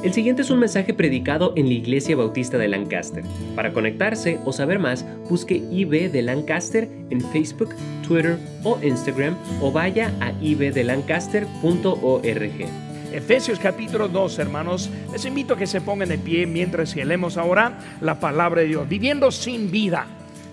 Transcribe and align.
El 0.00 0.14
siguiente 0.14 0.42
es 0.42 0.50
un 0.50 0.60
mensaje 0.60 0.94
predicado 0.94 1.52
en 1.56 1.66
la 1.66 1.74
Iglesia 1.74 2.14
Bautista 2.14 2.56
de 2.56 2.68
Lancaster. 2.68 3.24
Para 3.56 3.72
conectarse 3.72 4.38
o 4.44 4.52
saber 4.52 4.78
más, 4.78 5.04
busque 5.28 5.56
IB 5.56 6.12
de 6.12 6.22
Lancaster 6.22 6.88
en 7.10 7.20
Facebook, 7.20 7.74
Twitter 8.06 8.38
o 8.62 8.78
Instagram 8.80 9.36
o 9.60 9.72
vaya 9.72 10.14
a 10.20 10.30
ibdelancaster.org. 10.40 12.66
Efesios 13.12 13.58
capítulo 13.58 14.06
2, 14.06 14.38
hermanos, 14.38 14.88
les 15.10 15.24
invito 15.24 15.54
a 15.54 15.58
que 15.58 15.66
se 15.66 15.80
pongan 15.80 16.10
de 16.10 16.18
pie 16.18 16.46
mientras 16.46 16.94
leemos 16.94 17.36
ahora 17.36 17.98
la 18.00 18.20
palabra 18.20 18.60
de 18.60 18.68
Dios. 18.68 18.88
Viviendo 18.88 19.32
sin 19.32 19.68
vida, 19.68 20.06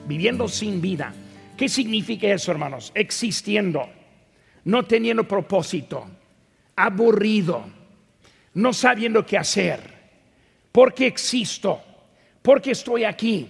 viviendo 0.07 0.47
sin 0.47 0.81
vida. 0.81 1.13
¿Qué 1.55 1.69
significa 1.69 2.27
eso, 2.29 2.51
hermanos? 2.51 2.91
Existiendo, 2.95 3.85
no 4.63 4.81
teniendo 4.83 5.27
propósito, 5.27 6.03
aburrido 6.75 7.84
no 8.55 8.73
sabiendo 8.73 9.25
qué 9.25 9.37
hacer, 9.37 9.79
porque 10.71 11.07
existo, 11.07 11.81
porque 12.41 12.71
estoy 12.71 13.03
aquí. 13.03 13.47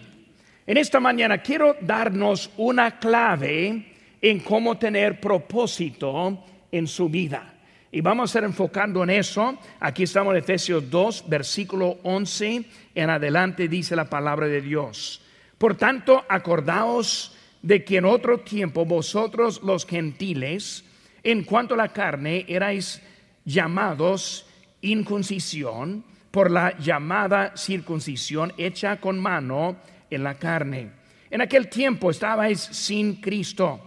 En 0.67 0.77
esta 0.77 0.99
mañana 0.99 1.39
quiero 1.39 1.75
darnos 1.81 2.49
una 2.57 2.99
clave 2.99 3.93
en 4.21 4.39
cómo 4.39 4.77
tener 4.77 5.19
propósito 5.19 6.43
en 6.71 6.87
su 6.87 7.07
vida. 7.07 7.53
Y 7.91 8.01
vamos 8.01 8.23
a 8.23 8.31
estar 8.31 8.43
enfocando 8.43 9.03
en 9.03 9.11
eso. 9.11 9.57
Aquí 9.79 10.03
estamos 10.03 10.33
en 10.33 10.39
Efesios 10.39 10.89
2, 10.89 11.25
versículo 11.29 11.99
11 12.03 12.65
en 12.95 13.09
adelante 13.09 13.67
dice 13.67 13.95
la 13.95 14.09
palabra 14.09 14.47
de 14.47 14.61
Dios. 14.61 15.21
Por 15.57 15.75
tanto, 15.75 16.25
acordaos 16.27 17.37
de 17.61 17.83
que 17.83 17.97
en 17.97 18.05
otro 18.05 18.39
tiempo 18.39 18.85
vosotros 18.85 19.61
los 19.63 19.85
gentiles, 19.85 20.83
en 21.23 21.43
cuanto 21.43 21.75
a 21.75 21.77
la 21.77 21.89
carne, 21.89 22.45
erais 22.47 23.01
llamados 23.45 24.45
inconsisión 24.85 26.03
por 26.31 26.51
la 26.51 26.77
llamada 26.77 27.55
circuncisión 27.55 28.53
hecha 28.57 28.99
con 28.99 29.19
mano 29.19 29.77
en 30.09 30.23
la 30.23 30.35
carne. 30.35 30.91
En 31.29 31.41
aquel 31.41 31.69
tiempo 31.69 32.11
estabais 32.11 32.59
sin 32.59 33.21
Cristo, 33.21 33.79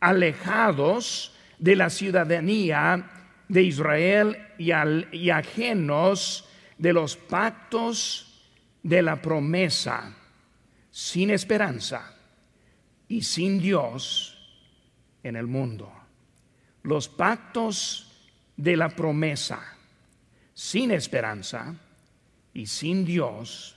alejados 0.00 1.34
de 1.58 1.76
la 1.76 1.90
ciudadanía 1.90 3.08
de 3.48 3.62
Israel 3.62 4.36
y, 4.58 5.30
ajenos 5.30 6.48
de 6.76 6.92
los 6.92 7.16
pactos 7.16 8.50
de 8.82 9.02
la 9.02 9.22
promesa, 9.22 10.14
sin 10.90 11.30
esperanza 11.30 12.16
y 13.08 13.22
sin 13.22 13.60
Dios 13.60 14.38
en 15.22 15.36
el 15.36 15.46
mundo. 15.46 15.92
Los 16.82 17.08
pactos 17.08 18.10
de 18.56 18.76
la 18.76 18.88
promesa 18.88 19.78
sin 20.62 20.92
esperanza 20.92 21.74
y 22.54 22.66
sin 22.66 23.04
Dios 23.04 23.76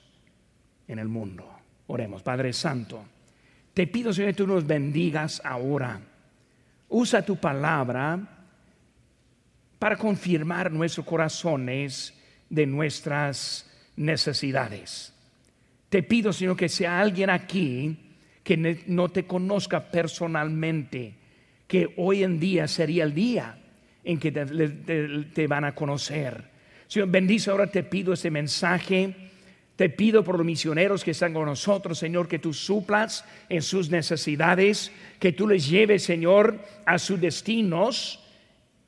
en 0.88 1.00
el 1.00 1.08
mundo. 1.08 1.50
Oremos, 1.88 2.22
Padre 2.22 2.53
Santo. 2.53 3.03
Te 3.73 3.88
pido, 3.88 4.14
Señor, 4.14 4.30
que 4.30 4.44
tú 4.44 4.45
nos 4.45 4.67
bendigas 4.67 5.41
ahora. 5.44 6.00
Usa 6.89 7.25
tu 7.25 7.38
palabra 7.38 8.19
para 9.80 9.97
confirmar 9.97 10.72
nuestros 10.72 11.08
corazones 11.08 12.13
de 12.52 12.67
nuestras 12.67 13.67
necesidades. 13.95 15.11
Te 15.89 16.03
pido, 16.03 16.31
Señor, 16.31 16.56
que 16.56 16.69
sea 16.69 17.00
alguien 17.00 17.31
aquí 17.31 18.13
que 18.44 18.83
no 18.86 19.09
te 19.09 19.25
conozca 19.25 19.89
personalmente, 19.89 21.16
que 21.67 21.95
hoy 21.97 22.23
en 22.23 22.39
día 22.39 22.67
sería 22.67 23.06
el 23.06 23.16
día 23.16 23.58
en 24.03 24.19
que 24.19 24.31
te, 24.31 24.45
te 25.33 25.47
van 25.47 25.66
a 25.66 25.73
conocer 25.73 26.53
Señor, 26.88 27.09
bendice 27.09 27.50
ahora, 27.50 27.67
te 27.67 27.83
pido 27.83 28.14
ese 28.14 28.31
mensaje. 28.31 29.25
Te 29.75 29.89
pido 29.89 30.23
por 30.23 30.38
los 30.38 30.45
misioneros 30.45 31.03
que 31.03 31.11
están 31.11 31.33
con 31.33 31.45
nosotros, 31.45 32.00
Señor, 32.00 32.29
que 32.29 32.40
tú 32.40 32.53
suplas 32.53 33.25
en 33.50 33.62
sus 33.62 33.90
necesidades, 33.90 34.91
que 35.19 35.34
tú 35.34 35.50
les 35.50 35.68
lleves, 35.68 36.03
Señor, 36.03 36.59
a 36.85 36.97
sus 36.97 37.19
destinos 37.19 38.22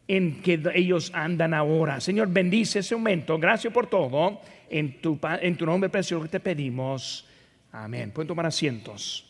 en 0.08 0.41
que 0.41 0.62
ellos 0.74 1.12
andan 1.13 1.53
ahora. 1.53 2.00
Señor, 2.00 2.30
bendice 2.30 2.80
ese 2.80 2.96
momento. 2.96 3.38
Gracias 3.38 3.74
por 3.74 3.88
todo. 3.88 4.40
En 4.69 5.02
tu, 5.02 5.19
en 5.41 5.58
tu 5.58 5.66
nombre 5.66 5.90
precioso 5.90 6.28
te 6.29 6.40
pedimos. 6.40 7.28
Amén. 7.74 8.12
Pueden 8.12 8.29
tomar 8.29 8.46
asientos. 8.46 9.25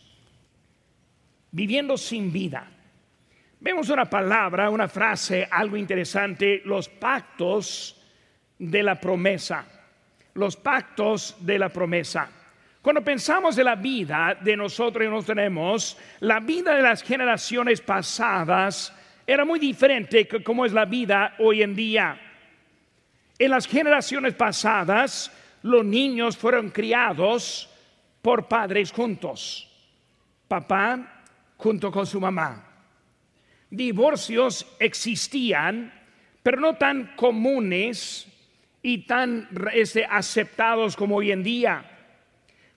Viviendo 1.51 1.97
sin 1.97 2.31
vida. 2.31 2.69
Vemos 3.59 3.89
una 3.89 4.05
palabra, 4.05 4.69
una 4.69 4.87
frase, 4.87 5.47
algo 5.49 5.75
interesante. 5.75 6.61
Los 6.65 6.87
pactos 6.87 7.96
de 8.59 8.83
la 8.83 8.99
promesa, 8.99 9.65
los 10.33 10.55
pactos 10.55 11.35
de 11.39 11.59
la 11.59 11.69
promesa. 11.69 12.29
Cuando 12.81 13.03
pensamos 13.03 13.55
de 13.55 13.63
la 13.63 13.75
vida 13.75 14.37
de 14.39 14.55
nosotros 14.55 15.05
y 15.05 15.09
nos 15.09 15.25
tenemos, 15.25 15.97
la 16.21 16.39
vida 16.39 16.75
de 16.75 16.81
las 16.81 17.03
generaciones 17.03 17.81
pasadas 17.81 18.93
era 19.25 19.43
muy 19.43 19.59
diferente 19.59 20.27
que 20.27 20.41
como 20.41 20.65
es 20.65 20.71
la 20.71 20.85
vida 20.85 21.35
hoy 21.39 21.61
en 21.61 21.75
día. 21.75 22.17
En 23.37 23.51
las 23.51 23.67
generaciones 23.67 24.33
pasadas, 24.35 25.31
los 25.63 25.83
niños 25.83 26.37
fueron 26.37 26.69
criados 26.69 27.69
por 28.21 28.47
padres 28.47 28.91
juntos, 28.91 29.69
papá 30.47 31.23
junto 31.57 31.91
con 31.91 32.05
su 32.05 32.21
mamá. 32.21 32.63
Divorcios 33.69 34.65
existían, 34.79 35.93
pero 36.41 36.61
no 36.61 36.75
tan 36.75 37.15
comunes 37.17 38.27
y 38.87 38.99
tan 38.99 39.49
este, 39.73 40.05
aceptados 40.05 40.95
como 40.95 41.17
hoy 41.17 41.33
en 41.33 41.43
día. 41.43 41.83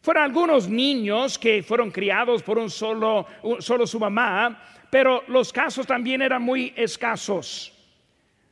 Fueron 0.03 0.25
algunos 0.25 0.69
niños 0.69 1.38
que 1.38 1.62
fueron 1.62 1.93
criados 1.93 2.43
por 2.43 2.59
un 2.59 2.69
solo, 2.69 3.28
solo 3.60 3.87
su 3.87 4.00
mamá, 4.00 4.60
pero 4.91 5.22
los 5.28 5.53
casos 5.53 5.87
también 5.87 6.21
eran 6.21 6.43
muy 6.43 6.72
escasos. 6.75 7.72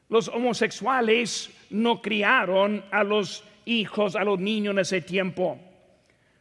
Los 0.08 0.28
homosexuales 0.28 1.50
no 1.70 2.00
criaron 2.00 2.84
a 2.92 3.02
los 3.02 3.42
hijos, 3.64 4.14
a 4.14 4.22
los 4.22 4.38
niños 4.38 4.75
en 4.75 4.78
ese 4.78 5.00
tiempo. 5.00 5.58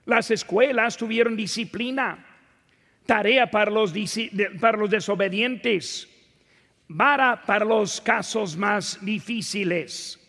Las 0.05 0.29
escuelas 0.29 0.97
tuvieron 0.97 1.35
disciplina, 1.35 2.28
tarea 3.07 3.49
para 3.49 3.72
los, 3.72 3.91
para 4.61 4.78
los 4.78 4.91
desobedientes, 4.91 6.07
vara 6.88 7.41
para 7.41 7.66
los 7.66 7.99
casos 8.01 8.55
más 8.55 9.03
difíciles 9.03 10.19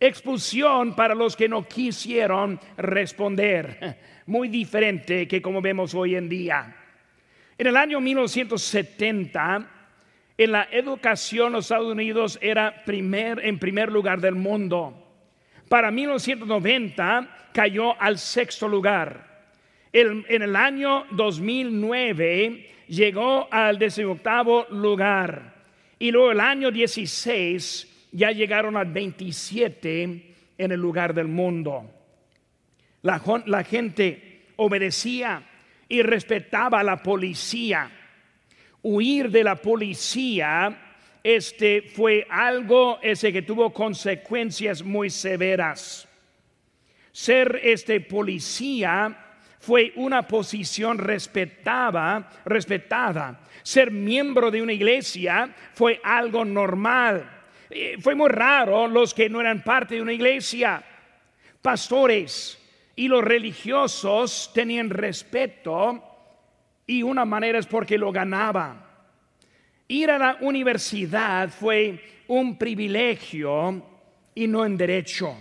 expulsión 0.00 0.94
para 0.94 1.14
los 1.14 1.36
que 1.36 1.48
no 1.48 1.66
quisieron 1.66 2.60
responder. 2.76 3.98
Muy 4.26 4.48
diferente 4.48 5.26
que 5.26 5.42
como 5.42 5.60
vemos 5.60 5.94
hoy 5.94 6.14
en 6.14 6.28
día. 6.28 6.76
En 7.56 7.66
el 7.66 7.76
año 7.76 8.00
1970, 8.00 9.68
en 10.36 10.52
la 10.52 10.68
educación 10.70 11.52
los 11.52 11.64
Estados 11.64 11.90
Unidos 11.90 12.38
era 12.40 12.84
primer, 12.84 13.44
en 13.44 13.58
primer 13.58 13.90
lugar 13.90 14.20
del 14.20 14.36
mundo. 14.36 15.04
Para 15.68 15.90
1990 15.90 17.50
cayó 17.52 18.00
al 18.00 18.18
sexto 18.18 18.68
lugar. 18.68 19.26
en 19.92 20.42
el 20.42 20.54
año 20.54 21.06
2009 21.10 22.70
llegó 22.88 23.48
al 23.50 23.78
decimoctavo 23.78 24.66
lugar. 24.70 25.54
Y 25.98 26.10
luego 26.10 26.30
el 26.30 26.40
año 26.40 26.70
16 26.70 27.97
ya 28.12 28.30
llegaron 28.30 28.76
a 28.76 28.84
27 28.84 30.34
en 30.58 30.72
el 30.72 30.80
lugar 30.80 31.14
del 31.14 31.28
mundo. 31.28 31.90
La, 33.02 33.64
gente 33.64 34.42
obedecía 34.56 35.42
y 35.88 36.02
respetaba 36.02 36.80
a 36.80 36.84
la 36.84 37.02
policía. 37.02 37.90
Huir 38.82 39.30
de 39.30 39.44
la 39.44 39.56
policía 39.56 40.84
este 41.22 41.82
fue 41.82 42.26
algo 42.28 42.98
ese 43.02 43.32
que 43.32 43.42
tuvo 43.42 43.72
consecuencias 43.72 44.82
muy 44.82 45.10
severas. 45.10 46.08
Ser 47.12 47.60
este 47.62 48.00
policía 48.00 49.26
fue 49.58 49.92
una 49.96 50.26
posición 50.26 50.98
respetada, 50.98 52.30
respetada. 52.44 53.40
Ser 53.62 53.90
miembro 53.90 54.50
de 54.50 54.62
una 54.62 54.72
iglesia 54.72 55.54
fue 55.74 56.00
algo 56.02 56.44
normal. 56.44 57.37
Eh, 57.70 57.96
fue 58.00 58.14
muy 58.14 58.28
raro 58.28 58.88
los 58.88 59.12
que 59.12 59.28
no 59.28 59.40
eran 59.40 59.62
parte 59.62 59.96
de 59.96 60.02
una 60.02 60.12
iglesia, 60.12 60.82
pastores 61.60 62.58
y 62.96 63.08
los 63.08 63.22
religiosos 63.22 64.50
tenían 64.54 64.90
respeto 64.90 66.02
y 66.86 67.02
una 67.02 67.24
manera 67.24 67.58
es 67.58 67.66
porque 67.66 67.98
lo 67.98 68.10
ganaba. 68.10 68.86
Ir 69.88 70.10
a 70.10 70.18
la 70.18 70.38
universidad 70.40 71.48
fue 71.50 72.22
un 72.28 72.58
privilegio 72.58 73.82
y 74.34 74.46
no 74.46 74.64
en 74.64 74.76
derecho. 74.76 75.36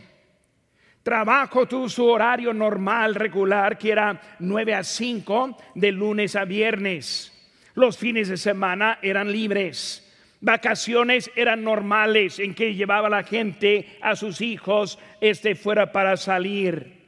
Trabajo 1.03 1.65
tuvo 1.65 1.87
su 1.87 2.05
horario 2.05 2.53
normal, 2.53 3.15
regular, 3.15 3.77
que 3.77 3.91
era 3.91 4.21
9 4.39 4.73
a 4.73 4.83
5 4.83 5.57
de 5.75 5.91
lunes 5.93 6.35
a 6.35 6.43
viernes. 6.43 7.33
Los 7.75 7.97
fines 7.97 8.27
de 8.27 8.35
semana 8.35 8.99
eran 9.01 9.31
libres 9.31 10.06
Vacaciones 10.39 11.31
eran 11.35 11.63
normales 11.63 12.37
en 12.39 12.53
que 12.53 12.75
llevaba 12.75 13.09
la 13.09 13.23
gente 13.23 13.97
a 14.01 14.15
sus 14.15 14.41
hijos 14.41 14.99
este 15.19 15.55
fuera 15.55 15.91
para 15.91 16.15
salir. 16.15 17.05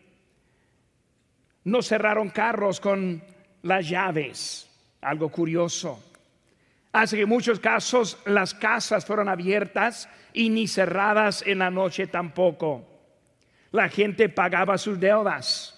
No 1.63 1.81
cerraron 1.83 2.29
carros 2.29 2.79
con 2.79 3.23
las 3.61 3.87
llaves, 3.87 4.69
algo 5.01 5.29
curioso. 5.29 6.03
Hace 6.91 7.17
que 7.17 7.23
en 7.23 7.29
muchos 7.29 7.59
casos 7.59 8.17
las 8.25 8.55
casas 8.55 9.05
fueron 9.05 9.29
abiertas 9.29 10.09
y 10.33 10.49
ni 10.49 10.67
cerradas 10.67 11.43
en 11.45 11.59
la 11.59 11.69
noche 11.69 12.07
tampoco. 12.07 12.85
La 13.71 13.89
gente 13.89 14.29
pagaba 14.29 14.79
sus 14.79 14.99
deudas, 14.99 15.75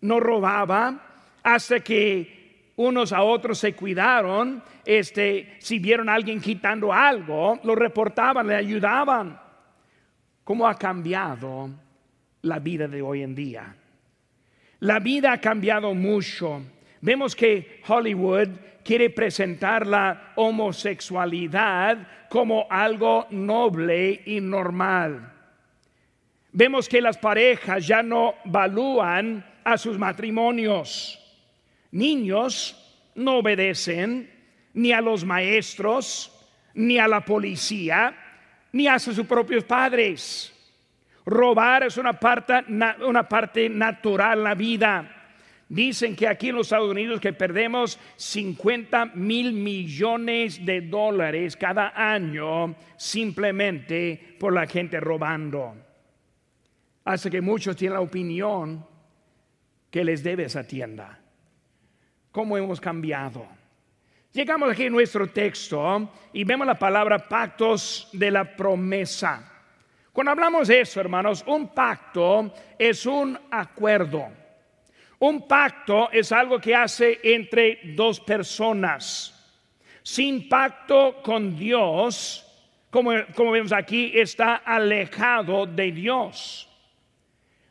no 0.00 0.18
robaba 0.18 1.06
hasta 1.44 1.78
que 1.78 2.43
unos 2.76 3.12
a 3.12 3.22
otros 3.22 3.58
se 3.58 3.74
cuidaron, 3.74 4.62
este, 4.84 5.54
si 5.58 5.78
vieron 5.78 6.08
a 6.08 6.14
alguien 6.14 6.40
quitando 6.40 6.92
algo, 6.92 7.60
lo 7.62 7.74
reportaban, 7.74 8.46
le 8.46 8.56
ayudaban. 8.56 9.40
¿Cómo 10.42 10.68
ha 10.68 10.76
cambiado 10.76 11.70
la 12.42 12.58
vida 12.58 12.88
de 12.88 13.00
hoy 13.00 13.22
en 13.22 13.34
día? 13.34 13.76
La 14.80 14.98
vida 14.98 15.32
ha 15.32 15.40
cambiado 15.40 15.94
mucho. 15.94 16.62
Vemos 17.00 17.34
que 17.34 17.80
Hollywood 17.86 18.48
quiere 18.84 19.08
presentar 19.08 19.86
la 19.86 20.32
homosexualidad 20.36 22.06
como 22.28 22.66
algo 22.68 23.26
noble 23.30 24.22
y 24.26 24.40
normal. 24.40 25.32
Vemos 26.52 26.88
que 26.88 27.00
las 27.00 27.16
parejas 27.16 27.86
ya 27.86 28.02
no 28.02 28.34
valúan 28.44 29.44
a 29.64 29.78
sus 29.78 29.98
matrimonios. 29.98 31.23
Niños 31.94 32.74
no 33.14 33.38
obedecen 33.38 34.28
ni 34.72 34.90
a 34.90 35.00
los 35.00 35.24
maestros, 35.24 36.32
ni 36.74 36.98
a 36.98 37.06
la 37.06 37.24
policía, 37.24 38.16
ni 38.72 38.88
a 38.88 38.98
sus 38.98 39.20
propios 39.20 39.62
padres. 39.62 40.52
Robar 41.24 41.84
es 41.84 41.96
una 41.96 42.12
parte, 42.12 42.64
una 43.06 43.28
parte 43.28 43.68
natural 43.68 44.38
en 44.38 44.44
la 44.44 44.54
vida. 44.56 45.26
Dicen 45.68 46.16
que 46.16 46.26
aquí 46.26 46.48
en 46.48 46.56
los 46.56 46.66
Estados 46.66 46.90
Unidos 46.90 47.20
que 47.20 47.32
perdemos 47.32 48.00
50 48.16 49.12
mil 49.14 49.52
millones 49.52 50.66
de 50.66 50.80
dólares 50.80 51.56
cada 51.56 51.92
año 51.94 52.74
simplemente 52.96 54.34
por 54.40 54.52
la 54.52 54.66
gente 54.66 54.98
robando. 54.98 55.76
Hace 57.04 57.30
que 57.30 57.40
muchos 57.40 57.76
tienen 57.76 57.94
la 57.94 58.00
opinión 58.00 58.84
que 59.92 60.04
les 60.04 60.24
debe 60.24 60.46
esa 60.46 60.66
tienda. 60.66 61.20
¿Cómo 62.34 62.58
hemos 62.58 62.80
cambiado? 62.80 63.46
Llegamos 64.32 64.68
aquí 64.68 64.86
en 64.86 64.92
nuestro 64.92 65.28
texto 65.28 66.10
y 66.32 66.42
vemos 66.42 66.66
la 66.66 66.76
palabra 66.76 67.28
pactos 67.28 68.08
de 68.12 68.28
la 68.28 68.56
promesa. 68.56 69.52
Cuando 70.12 70.32
hablamos 70.32 70.66
de 70.66 70.80
eso, 70.80 71.00
hermanos, 71.00 71.44
un 71.46 71.68
pacto 71.68 72.52
es 72.76 73.06
un 73.06 73.38
acuerdo. 73.52 74.26
Un 75.20 75.46
pacto 75.46 76.10
es 76.10 76.32
algo 76.32 76.58
que 76.58 76.74
hace 76.74 77.20
entre 77.22 77.78
dos 77.94 78.18
personas. 78.18 79.56
Sin 80.02 80.48
pacto 80.48 81.22
con 81.22 81.56
Dios, 81.56 82.44
como, 82.90 83.12
como 83.36 83.52
vemos 83.52 83.72
aquí, 83.72 84.10
está 84.12 84.56
alejado 84.56 85.66
de 85.66 85.92
Dios. 85.92 86.68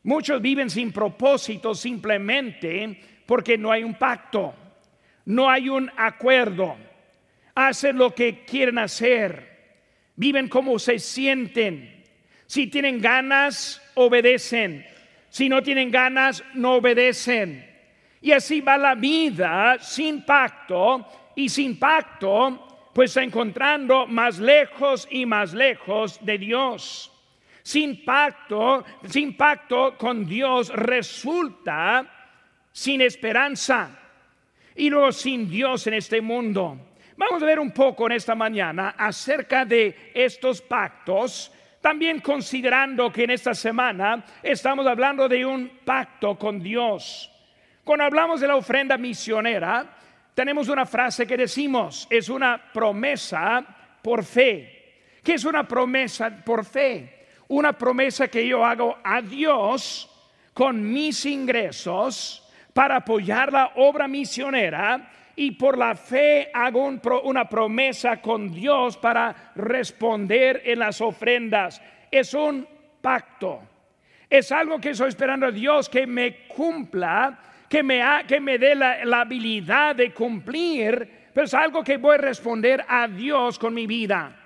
Muchos 0.03 0.41
viven 0.41 0.69
sin 0.69 0.93
propósito 0.93 1.75
simplemente 1.75 3.12
porque 3.25 3.57
no 3.57 3.71
hay 3.71 3.83
un 3.83 3.95
pacto, 3.95 4.53
no 5.25 5.49
hay 5.49 5.69
un 5.69 5.91
acuerdo. 5.97 6.75
Hacen 7.55 7.97
lo 7.97 8.13
que 8.13 8.43
quieren 8.45 8.77
hacer, 8.77 9.75
viven 10.15 10.49
como 10.49 10.79
se 10.79 10.99
sienten. 10.99 12.03
Si 12.47 12.67
tienen 12.67 13.01
ganas, 13.01 13.81
obedecen. 13.95 14.85
Si 15.29 15.49
no 15.49 15.63
tienen 15.63 15.91
ganas, 15.91 16.43
no 16.53 16.75
obedecen. 16.75 17.69
Y 18.21 18.31
así 18.31 18.61
va 18.61 18.77
la 18.77 18.95
vida 18.95 19.77
sin 19.79 20.23
pacto 20.23 21.05
y 21.35 21.49
sin 21.49 21.77
pacto, 21.77 22.89
pues 22.93 23.17
encontrando 23.17 24.07
más 24.07 24.39
lejos 24.39 25.07
y 25.09 25.25
más 25.25 25.53
lejos 25.53 26.23
de 26.23 26.37
Dios. 26.37 27.11
Sin 27.63 28.05
pacto, 28.05 28.83
sin 29.09 29.35
pacto 29.35 29.97
con 29.97 30.25
Dios 30.25 30.69
resulta 30.69 32.12
sin 32.73 33.01
esperanza 33.01 33.97
y 34.75 34.89
luego 34.89 35.11
sin 35.13 35.49
Dios 35.49 35.87
en 35.87 35.93
este 35.93 36.19
mundo. 36.19 36.77
Vamos 37.15 37.41
a 37.41 37.45
ver 37.45 37.59
un 37.59 37.71
poco 37.71 38.07
en 38.07 38.13
esta 38.13 38.35
mañana 38.35 38.95
acerca 38.97 39.63
de 39.63 40.11
estos 40.13 40.61
pactos 40.61 41.51
también 41.79 42.21
considerando 42.21 43.11
que 43.11 43.25
en 43.25 43.31
esta 43.31 43.53
semana 43.53 44.23
estamos 44.41 44.87
hablando 44.87 45.27
de 45.27 45.45
un 45.45 45.69
pacto 45.83 46.39
con 46.39 46.63
Dios. 46.63 47.29
Cuando 47.83 48.05
hablamos 48.05 48.39
de 48.39 48.47
la 48.47 48.55
ofrenda 48.55 48.97
misionera, 48.97 49.97
tenemos 50.33 50.69
una 50.69 50.85
frase 50.85 51.27
que 51.27 51.35
decimos, 51.35 52.07
es 52.09 52.29
una 52.29 52.71
promesa 52.71 53.65
por 54.01 54.23
fe. 54.23 55.19
¿Qué 55.21 55.33
es 55.33 55.43
una 55.43 55.67
promesa 55.67 56.31
por 56.43 56.63
fe? 56.63 57.27
Una 57.49 57.73
promesa 57.73 58.29
que 58.29 58.47
yo 58.47 58.65
hago 58.65 58.97
a 59.03 59.21
Dios 59.21 60.09
con 60.53 60.89
mis 60.89 61.25
ingresos 61.25 62.42
para 62.73 62.97
apoyar 62.97 63.53
la 63.53 63.71
obra 63.75 64.07
misionera 64.07 65.09
y 65.35 65.51
por 65.51 65.77
la 65.77 65.95
fe 65.95 66.49
hago 66.53 66.85
una 67.23 67.47
promesa 67.47 68.21
con 68.21 68.51
Dios 68.51 68.97
para 68.97 69.51
responder 69.55 70.61
en 70.65 70.79
las 70.79 71.01
ofrendas. 71.01 71.81
Es 72.11 72.33
un 72.33 72.67
pacto. 73.01 73.61
Es 74.29 74.51
algo 74.51 74.79
que 74.79 74.91
estoy 74.91 75.09
esperando 75.09 75.47
a 75.47 75.51
Dios 75.51 75.89
que 75.89 76.07
me 76.07 76.47
cumpla, 76.47 77.37
que 77.69 77.83
me, 77.83 78.01
que 78.27 78.39
me 78.39 78.57
dé 78.57 78.75
la, 78.75 79.21
habilidad 79.21 79.95
de 79.95 80.11
cumplir, 80.11 81.29
pero 81.33 81.45
es 81.45 81.53
algo 81.53 81.83
que 81.83 81.97
voy 81.97 82.15
a 82.15 82.19
responder 82.19 82.83
a 82.87 83.07
Dios 83.07 83.57
con 83.59 83.73
mi 83.73 83.85
vida. 83.87 84.42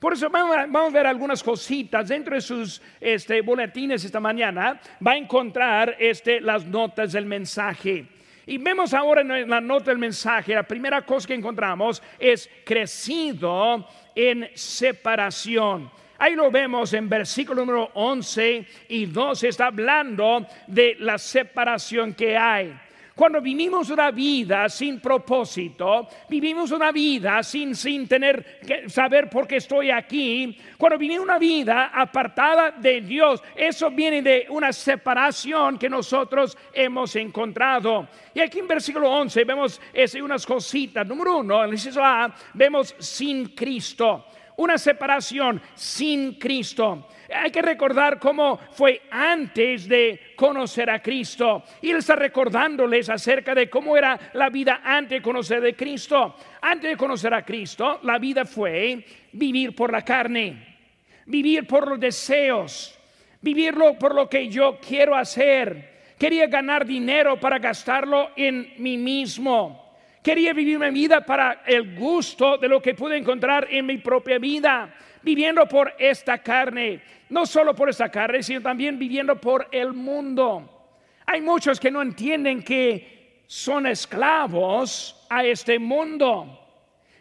Por 0.00 0.14
eso 0.14 0.30
vamos 0.30 0.56
a, 0.56 0.88
ver 0.88 1.06
algunas 1.06 1.42
cositas 1.42 2.08
dentro 2.08 2.34
de 2.34 2.40
sus 2.40 2.80
este, 2.98 3.42
boletines 3.42 4.02
esta 4.02 4.18
mañana. 4.18 4.80
Va 5.06 5.12
a 5.12 5.16
encontrar 5.18 5.94
este, 5.98 6.40
las 6.40 6.64
notas 6.64 7.12
del 7.12 7.26
mensaje. 7.26 8.06
Y 8.46 8.56
vemos 8.56 8.94
ahora 8.94 9.20
en 9.20 9.50
la 9.50 9.60
nota 9.60 9.90
del 9.90 9.98
mensaje, 9.98 10.54
la 10.54 10.62
primera 10.62 11.02
cosa 11.02 11.28
que 11.28 11.34
encontramos 11.34 12.02
es 12.18 12.48
crecido 12.64 13.86
en 14.14 14.48
separación. 14.54 15.90
Ahí 16.16 16.34
lo 16.34 16.50
vemos 16.50 16.92
en 16.94 17.06
versículo 17.06 17.64
número 17.66 17.90
11 17.92 18.66
y 18.88 19.04
12, 19.04 19.48
está 19.48 19.66
hablando 19.66 20.46
de 20.66 20.96
la 20.98 21.18
separación 21.18 22.14
que 22.14 22.36
hay. 22.36 22.74
Cuando 23.20 23.42
vivimos 23.42 23.90
una 23.90 24.10
vida 24.10 24.66
sin 24.70 24.98
propósito, 24.98 26.08
vivimos 26.26 26.70
una 26.70 26.90
vida 26.90 27.42
sin, 27.42 27.76
sin 27.76 28.08
tener 28.08 28.60
que 28.66 28.88
saber 28.88 29.28
por 29.28 29.46
qué 29.46 29.56
estoy 29.56 29.90
aquí, 29.90 30.56
cuando 30.78 30.96
vivimos 30.96 31.24
una 31.24 31.38
vida 31.38 31.90
apartada 31.92 32.70
de 32.70 33.02
Dios, 33.02 33.42
eso 33.54 33.90
viene 33.90 34.22
de 34.22 34.46
una 34.48 34.72
separación 34.72 35.78
que 35.78 35.90
nosotros 35.90 36.56
hemos 36.72 37.14
encontrado. 37.14 38.08
Y 38.32 38.40
aquí 38.40 38.60
en 38.60 38.68
versículo 38.68 39.10
11 39.10 39.44
vemos 39.44 39.78
ese, 39.92 40.22
unas 40.22 40.46
cositas. 40.46 41.06
Número 41.06 41.40
uno, 41.40 41.58
en 41.58 41.68
el 41.68 41.74
inciso 41.74 42.02
A, 42.02 42.34
vemos 42.54 42.94
sin 43.00 43.48
Cristo 43.48 44.24
una 44.60 44.76
separación 44.76 45.60
sin 45.74 46.34
Cristo. 46.34 47.08
Hay 47.34 47.50
que 47.50 47.62
recordar 47.62 48.18
cómo 48.18 48.58
fue 48.72 49.02
antes 49.10 49.88
de 49.88 50.34
conocer 50.36 50.90
a 50.90 51.00
Cristo. 51.00 51.64
Y 51.80 51.90
él 51.90 51.96
está 51.96 52.14
recordándoles 52.14 53.08
acerca 53.08 53.54
de 53.54 53.70
cómo 53.70 53.96
era 53.96 54.18
la 54.34 54.50
vida 54.50 54.82
antes 54.84 55.18
de 55.18 55.22
conocer 55.22 55.64
a 55.64 55.72
Cristo. 55.72 56.36
Antes 56.60 56.90
de 56.90 56.96
conocer 56.96 57.32
a 57.32 57.42
Cristo, 57.42 58.00
la 58.02 58.18
vida 58.18 58.44
fue 58.44 59.02
vivir 59.32 59.74
por 59.74 59.92
la 59.92 60.02
carne, 60.02 60.76
vivir 61.24 61.66
por 61.66 61.88
los 61.88 61.98
deseos, 61.98 62.98
vivirlo 63.40 63.98
por 63.98 64.14
lo 64.14 64.28
que 64.28 64.48
yo 64.48 64.78
quiero 64.78 65.16
hacer. 65.16 66.14
Quería 66.18 66.48
ganar 66.48 66.84
dinero 66.84 67.40
para 67.40 67.58
gastarlo 67.58 68.32
en 68.36 68.74
mí 68.76 68.98
mismo. 68.98 69.89
Quería 70.22 70.52
vivir 70.52 70.78
mi 70.78 70.90
vida 70.90 71.24
para 71.24 71.62
el 71.66 71.96
gusto 71.96 72.58
de 72.58 72.68
lo 72.68 72.82
que 72.82 72.94
pude 72.94 73.16
encontrar 73.16 73.66
en 73.70 73.86
mi 73.86 73.98
propia 73.98 74.38
vida, 74.38 74.94
viviendo 75.22 75.66
por 75.66 75.94
esta 75.98 76.38
carne, 76.38 77.00
no 77.30 77.46
solo 77.46 77.74
por 77.74 77.88
esta 77.88 78.10
carne, 78.10 78.42
sino 78.42 78.60
también 78.60 78.98
viviendo 78.98 79.40
por 79.40 79.68
el 79.72 79.94
mundo. 79.94 80.80
Hay 81.26 81.40
muchos 81.40 81.80
que 81.80 81.90
no 81.90 82.02
entienden 82.02 82.62
que 82.62 83.44
son 83.46 83.86
esclavos 83.86 85.26
a 85.30 85.44
este 85.44 85.78
mundo. 85.78 86.58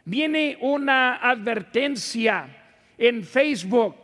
Viene 0.04 0.58
una 0.60 1.18
advertencia 1.18 2.48
en 2.98 3.24
Facebook 3.24 3.96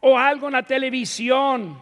o 0.00 0.18
algo 0.18 0.48
en 0.48 0.52
la 0.52 0.62
televisión 0.62 1.80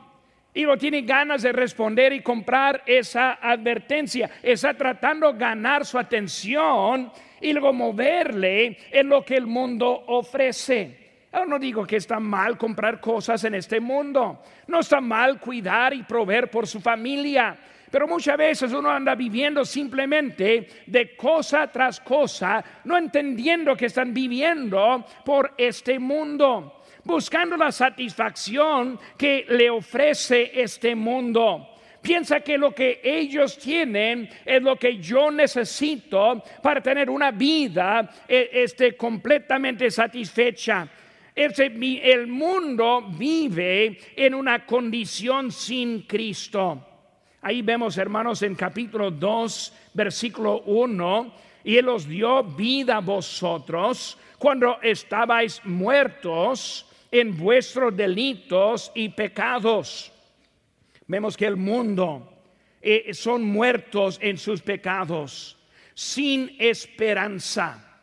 y 0.55 0.65
no 0.65 0.77
tiene 0.77 1.03
ganas 1.03 1.43
de 1.43 1.53
responder 1.53 2.13
y 2.13 2.21
comprar 2.21 2.83
esa 2.87 3.39
advertencia. 3.41 4.31
Está 4.43 4.75
tratando 4.75 5.33
de 5.33 5.39
ganar 5.39 5.87
su 5.87 5.99
atención 5.99 7.11
y 7.41 7.53
luego 7.53 7.73
moverle 7.73 8.77
en 8.91 9.09
lo 9.09 9.25
que 9.25 9.37
el 9.37 9.47
mundo 9.47 10.05
ofrece. 10.09 11.01
Yo 11.33 11.47
no 11.47 11.59
digo 11.59 11.87
que 11.87 11.97
está 11.97 12.21
mal 12.21 12.59
comprar 12.59 13.01
cosas 13.01 13.43
en 13.45 13.55
este 13.55 13.81
mundo. 13.81 14.43
No 14.67 14.81
está 14.81 15.01
mal 15.01 15.41
cuidar 15.41 15.95
y 15.95 16.03
proveer 16.03 16.51
por 16.51 16.67
su 16.67 16.81
familia. 16.81 17.57
Pero 17.91 18.07
muchas 18.07 18.37
veces 18.37 18.73
uno 18.73 18.91
anda 18.91 19.15
viviendo 19.15 19.65
simplemente 19.65 20.67
de 20.87 21.17
cosa 21.17 21.67
tras 21.69 22.01
cosa, 22.01 22.63
no 22.85 22.97
entendiendo 22.97 23.77
que 23.77 23.87
están 23.87 24.13
viviendo 24.15 25.05
por 25.25 25.55
este 25.57 25.99
mundo 25.99 26.82
buscando 27.05 27.57
la 27.57 27.73
satisfacción 27.73 28.99
que 29.17 29.47
le 29.49 29.71
ofrece 29.71 30.51
este 30.55 30.95
mundo. 30.95 31.69
Piensa 32.01 32.41
que 32.41 32.59
lo 32.59 32.75
que 32.75 33.01
ellos 33.03 33.57
tienen 33.59 34.29
es 34.45 34.61
lo 34.61 34.77
que 34.77 34.99
yo 34.99 35.31
necesito 35.31 36.43
para 36.61 36.83
tener 36.83 37.09
una 37.09 37.31
vida 37.31 38.11
eh, 38.27 38.51
este, 38.53 38.97
completamente 38.97 39.89
satisfecha. 39.89 40.89
el 41.35 42.27
mundo 42.27 43.03
vive 43.17 43.99
en 44.17 44.35
una 44.35 44.67
condición 44.67 45.53
sin 45.53 46.03
Cristo. 46.03 46.89
Ahí 47.41 47.63
vemos, 47.63 47.97
hermanos, 47.99 48.43
en 48.43 48.57
capítulo 48.57 49.11
2, 49.11 49.73
versículo 49.95 50.63
1, 50.63 51.35
y 51.65 51.77
Él 51.77 51.89
os 51.89 52.07
dio 52.07 52.43
vida 52.43 52.97
a 52.97 53.01
vosotros 53.01 54.19
cuando 54.39 54.81
estabais 54.83 55.61
muertos 55.65 56.87
en 57.13 57.37
vuestros 57.37 57.95
delitos 57.95 58.91
y 58.95 59.11
pecados. 59.11 60.11
Vemos 61.07 61.37
que 61.37 61.47
el 61.47 61.57
mundo 61.57 62.33
eh, 62.81 63.13
son 63.13 63.45
muertos 63.45 64.19
en 64.23 64.39
sus 64.39 64.63
pecados, 64.63 65.59
sin 65.95 66.57
esperanza. 66.59 68.01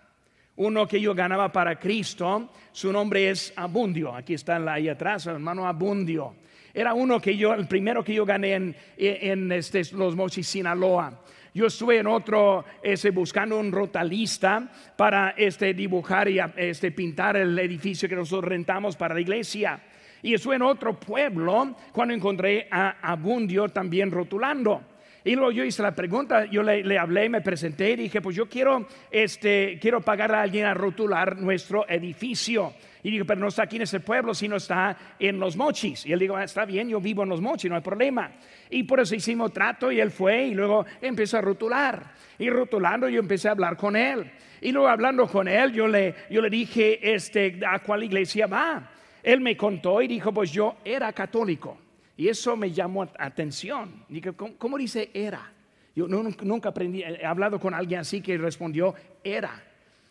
Uno 0.57 0.87
que 0.87 1.01
yo 1.01 1.15
ganaba 1.15 1.51
para 1.51 1.79
Cristo, 1.79 2.51
su 2.71 2.93
nombre 2.93 3.29
es 3.29 3.51
Abundio. 3.55 4.13
Aquí 4.13 4.35
está 4.35 4.57
ahí 4.71 4.87
atrás, 4.87 5.25
hermano 5.25 5.67
Abundio. 5.67 6.35
Era 6.71 6.93
uno 6.93 7.19
que 7.19 7.35
yo, 7.35 7.53
el 7.53 7.67
primero 7.67 8.03
que 8.03 8.13
yo 8.13 8.25
gané 8.25 8.53
en, 8.53 8.75
en 8.97 9.51
este, 9.51 9.81
los 9.93 10.15
Mochis, 10.15 10.47
Sinaloa. 10.47 11.23
Yo 11.53 11.65
estuve 11.65 11.97
en 11.97 12.07
otro 12.07 12.63
ese, 12.81 13.09
buscando 13.09 13.59
un 13.59 13.71
rotalista 13.71 14.69
para 14.95 15.31
este, 15.31 15.73
dibujar 15.73 16.29
y 16.29 16.39
este, 16.55 16.91
pintar 16.91 17.37
el 17.37 17.57
edificio 17.57 18.07
que 18.07 18.15
nosotros 18.15 18.49
rentamos 18.49 18.95
para 18.95 19.15
la 19.15 19.21
iglesia. 19.21 19.79
Y 20.21 20.33
estuve 20.33 20.55
en 20.55 20.61
otro 20.61 20.99
pueblo 20.99 21.75
cuando 21.91 22.13
encontré 22.13 22.67
a 22.69 22.97
Abundio 23.01 23.69
también 23.69 24.11
rotulando. 24.11 24.83
Y 25.29 25.35
luego 25.35 25.51
yo 25.51 25.63
hice 25.63 25.83
la 25.83 25.93
pregunta, 25.93 26.45
yo 26.45 26.63
le, 26.63 26.97
hablé, 26.97 27.29
me 27.29 27.41
presenté 27.41 27.91
y 27.91 27.95
dije, 27.97 28.19
pues 28.19 28.35
yo 28.35 28.49
quiero, 28.49 28.87
este, 29.11 29.77
quiero 29.79 30.01
pagar 30.01 30.33
a 30.33 30.41
alguien 30.41 30.65
a 30.65 30.73
rotular 30.73 31.37
nuestro 31.37 31.87
edificio. 31.87 32.73
Y 33.03 33.11
digo, 33.11 33.25
pero 33.25 33.39
no 33.39 33.49
está 33.49 33.61
aquí 33.61 33.75
en 33.75 33.83
ese 33.83 33.99
pueblo, 33.99 34.33
sino 34.33 34.55
está 34.55 34.97
en 35.19 35.39
los 35.39 35.55
mochis. 35.55 36.03
Y 36.07 36.13
él 36.13 36.17
dijo, 36.17 36.35
ah, 36.35 36.45
está 36.45 36.65
bien, 36.65 36.89
yo 36.89 36.99
vivo 36.99 37.21
en 37.21 37.29
los 37.29 37.41
mochis, 37.41 37.69
no 37.69 37.75
hay 37.75 37.83
problema. 37.83 38.31
Y 38.71 38.81
por 38.81 39.01
eso 39.01 39.13
hicimos 39.13 39.53
trato 39.53 39.91
y 39.91 39.99
él 39.99 40.09
fue 40.09 40.47
y 40.47 40.55
luego 40.55 40.83
empezó 40.99 41.37
a 41.37 41.41
rotular. 41.41 42.11
Y 42.39 42.49
rotulando 42.49 43.07
yo 43.07 43.19
empecé 43.19 43.49
a 43.49 43.51
hablar 43.51 43.77
con 43.77 43.95
él. 43.95 44.31
Y 44.61 44.71
luego 44.71 44.87
hablando 44.87 45.27
con 45.27 45.47
él, 45.47 45.71
yo 45.73 45.87
le, 45.87 46.15
yo 46.31 46.41
le 46.41 46.49
dije, 46.49 47.13
este, 47.13 47.59
¿a 47.67 47.77
cuál 47.83 48.03
iglesia 48.03 48.47
va? 48.47 48.89
Él 49.21 49.41
me 49.41 49.55
contó 49.55 50.01
y 50.01 50.07
dijo, 50.07 50.33
pues 50.33 50.51
yo 50.51 50.77
era 50.83 51.13
católico. 51.13 51.77
Y 52.19 52.27
eso 52.27 52.57
me 52.57 52.69
llamó 52.69 53.07
atención. 53.17 54.03
Dije, 54.09 54.33
¿cómo, 54.33 54.77
dice 54.77 55.09
era? 55.13 55.53
Yo 55.95 56.05
nunca 56.05 56.67
aprendí, 56.67 57.01
he 57.01 57.25
hablado 57.25 57.61
con 57.61 57.73
alguien 57.73 58.01
así 58.01 58.19
que 58.19 58.37
respondió, 58.37 58.93
era. 59.23 59.63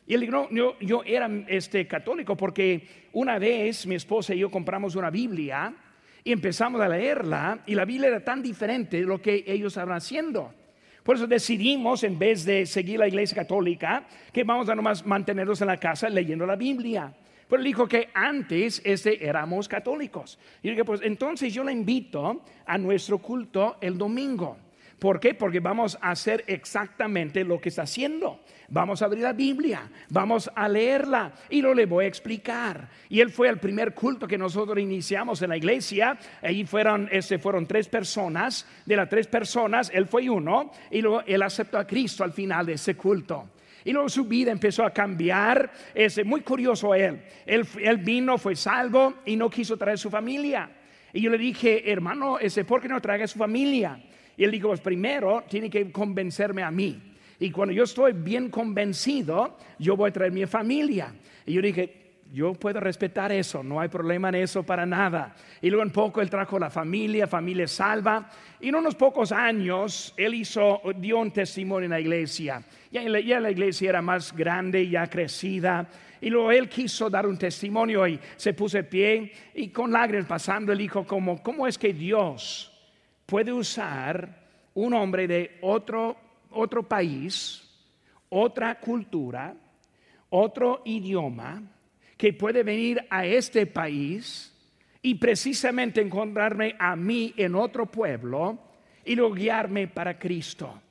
Y 0.06 0.14
él 0.14 0.22
dijo, 0.22 0.48
no, 0.50 0.78
yo, 0.80 1.02
era 1.04 1.28
este, 1.48 1.86
católico 1.86 2.34
porque 2.34 3.08
una 3.12 3.38
vez 3.38 3.86
mi 3.86 3.94
esposa 3.94 4.34
y 4.34 4.38
yo 4.38 4.50
compramos 4.50 4.96
una 4.96 5.10
Biblia 5.10 5.74
y 6.24 6.32
empezamos 6.32 6.80
a 6.80 6.88
leerla 6.88 7.58
y 7.66 7.74
la 7.74 7.84
Biblia 7.84 8.08
era 8.08 8.24
tan 8.24 8.42
diferente 8.42 8.96
de 8.96 9.02
lo 9.02 9.20
que 9.20 9.44
ellos 9.46 9.74
estaban 9.74 9.94
haciendo. 9.94 10.54
Por 11.02 11.16
eso 11.16 11.26
decidimos, 11.26 12.04
en 12.04 12.18
vez 12.18 12.42
de 12.46 12.64
seguir 12.64 13.00
la 13.00 13.08
iglesia 13.08 13.36
católica, 13.36 14.08
que 14.32 14.44
vamos 14.44 14.70
a 14.70 14.74
nomás 14.74 15.04
mantenernos 15.04 15.60
en 15.60 15.66
la 15.66 15.76
casa 15.76 16.08
leyendo 16.08 16.46
la 16.46 16.56
Biblia. 16.56 17.12
Pero 17.48 17.62
dijo 17.62 17.88
que 17.88 18.10
antes 18.14 18.82
este, 18.84 19.26
éramos 19.26 19.68
católicos. 19.68 20.38
Y 20.62 20.70
dije, 20.70 20.84
pues 20.84 21.00
entonces 21.02 21.52
yo 21.52 21.64
le 21.64 21.72
invito 21.72 22.42
a 22.66 22.78
nuestro 22.78 23.18
culto 23.18 23.78
el 23.80 23.96
domingo. 23.96 24.58
¿Por 24.98 25.20
qué? 25.20 25.32
Porque 25.32 25.60
vamos 25.60 25.96
a 26.00 26.10
hacer 26.10 26.44
exactamente 26.48 27.44
lo 27.44 27.60
que 27.60 27.68
está 27.68 27.82
haciendo. 27.82 28.40
Vamos 28.68 29.00
a 29.00 29.04
abrir 29.04 29.22
la 29.22 29.32
Biblia, 29.32 29.88
vamos 30.10 30.50
a 30.54 30.68
leerla 30.68 31.32
y 31.48 31.62
lo 31.62 31.72
le 31.72 31.86
voy 31.86 32.04
a 32.04 32.08
explicar. 32.08 32.88
Y 33.08 33.20
él 33.20 33.30
fue 33.30 33.48
al 33.48 33.60
primer 33.60 33.94
culto 33.94 34.26
que 34.26 34.36
nosotros 34.36 34.78
iniciamos 34.78 35.40
en 35.40 35.50
la 35.50 35.56
iglesia. 35.56 36.18
Ahí 36.42 36.66
fueron, 36.66 37.08
este, 37.12 37.38
fueron 37.38 37.66
tres 37.66 37.88
personas. 37.88 38.66
De 38.84 38.96
las 38.96 39.08
tres 39.08 39.28
personas, 39.28 39.90
él 39.94 40.06
fue 40.06 40.28
uno 40.28 40.72
y 40.90 41.00
luego 41.00 41.22
él 41.26 41.42
aceptó 41.42 41.78
a 41.78 41.86
Cristo 41.86 42.24
al 42.24 42.32
final 42.32 42.66
de 42.66 42.72
ese 42.72 42.96
culto. 42.96 43.50
Y 43.84 43.92
luego 43.92 44.08
su 44.08 44.24
vida 44.24 44.50
empezó 44.50 44.84
a 44.84 44.92
cambiar. 44.92 45.70
Es 45.94 46.24
muy 46.24 46.40
curioso 46.40 46.94
él. 46.94 47.20
él. 47.46 47.66
Él 47.80 47.96
vino, 47.98 48.38
fue 48.38 48.56
salvo 48.56 49.14
y 49.24 49.36
no 49.36 49.48
quiso 49.48 49.76
traer 49.76 49.98
su 49.98 50.10
familia. 50.10 50.70
Y 51.12 51.20
yo 51.22 51.30
le 51.30 51.38
dije, 51.38 51.90
hermano, 51.90 52.38
ese, 52.38 52.64
¿por 52.64 52.80
qué 52.80 52.88
no 52.88 53.00
traiga 53.00 53.26
su 53.26 53.38
familia? 53.38 54.02
Y 54.36 54.44
él 54.44 54.50
dijo, 54.50 54.68
pues 54.68 54.80
primero 54.80 55.44
tiene 55.48 55.70
que 55.70 55.90
convencerme 55.90 56.62
a 56.62 56.70
mí. 56.70 57.00
Y 57.40 57.50
cuando 57.50 57.72
yo 57.72 57.84
estoy 57.84 58.12
bien 58.12 58.50
convencido, 58.50 59.56
yo 59.78 59.96
voy 59.96 60.10
a 60.10 60.12
traer 60.12 60.32
mi 60.32 60.44
familia. 60.46 61.14
Y 61.46 61.54
yo 61.54 61.62
dije, 61.62 62.07
yo 62.32 62.52
puedo 62.54 62.78
respetar 62.80 63.32
eso, 63.32 63.62
no 63.62 63.80
hay 63.80 63.88
problema 63.88 64.28
en 64.28 64.36
eso 64.36 64.62
para 64.62 64.84
nada. 64.84 65.34
Y 65.62 65.70
luego 65.70 65.82
en 65.82 65.90
poco 65.90 66.20
él 66.20 66.28
trajo 66.28 66.58
la 66.58 66.68
familia, 66.68 67.26
familia 67.26 67.66
salva. 67.66 68.28
Y 68.60 68.68
en 68.68 68.74
unos 68.74 68.94
pocos 68.94 69.32
años 69.32 70.12
él 70.16 70.34
hizo, 70.34 70.82
dio 70.96 71.18
un 71.18 71.30
testimonio 71.30 71.86
en 71.86 71.90
la 71.90 72.00
iglesia. 72.00 72.62
Ya, 72.90 73.02
ya 73.20 73.40
la 73.40 73.50
iglesia 73.50 73.88
era 73.88 74.02
más 74.02 74.34
grande, 74.34 74.88
ya 74.88 75.06
crecida. 75.06 75.88
Y 76.20 76.30
luego 76.30 76.52
él 76.52 76.68
quiso 76.68 77.08
dar 77.08 77.26
un 77.26 77.38
testimonio 77.38 78.06
y 78.06 78.20
se 78.36 78.52
puso 78.52 78.76
de 78.76 78.84
pie 78.84 79.32
y 79.54 79.68
con 79.68 79.92
lágrimas 79.92 80.26
pasando, 80.26 80.72
él 80.72 80.78
dijo 80.78 81.06
como, 81.06 81.42
¿cómo 81.42 81.66
es 81.66 81.78
que 81.78 81.92
Dios 81.92 82.72
puede 83.24 83.52
usar 83.52 84.46
un 84.74 84.94
hombre 84.94 85.26
de 85.26 85.58
otro, 85.62 86.16
otro 86.50 86.82
país, 86.82 87.64
otra 88.28 88.78
cultura, 88.80 89.54
otro 90.30 90.82
idioma, 90.84 91.62
que 92.18 92.34
puede 92.34 92.62
venir 92.64 93.06
a 93.08 93.24
este 93.24 93.64
país 93.64 94.52
y 95.00 95.14
precisamente 95.14 96.02
encontrarme 96.02 96.74
a 96.78 96.94
mí 96.96 97.32
en 97.36 97.54
otro 97.54 97.86
pueblo 97.86 98.58
y 99.04 99.14
luego 99.14 99.34
guiarme 99.34 99.88
para 99.88 100.18
Cristo. 100.18 100.82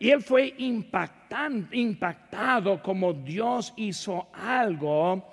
Y 0.00 0.10
él 0.10 0.20
fue 0.20 0.52
impactado 0.58 1.62
como 2.82 3.12
Dios 3.12 3.72
hizo 3.76 4.26
algo 4.32 5.24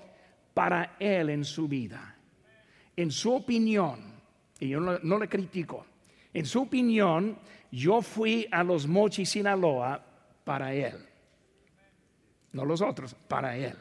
para 0.53 0.95
él 0.99 1.31
en 1.31 1.43
su 1.43 1.67
vida. 1.67 2.15
En 2.95 3.09
su 3.09 3.33
opinión, 3.33 4.13
y 4.59 4.69
yo 4.69 4.79
no 4.79 5.17
le 5.17 5.27
critico, 5.27 5.87
en 6.31 6.45
su 6.45 6.61
opinión, 6.61 7.39
yo 7.71 8.03
fui 8.03 8.47
a 8.51 8.63
los 8.63 8.87
Mochis, 8.87 9.29
Sinaloa, 9.29 10.05
para 10.43 10.71
él. 10.73 10.97
No 12.51 12.65
los 12.65 12.81
otros, 12.81 13.15
para 13.27 13.57
él. 13.57 13.75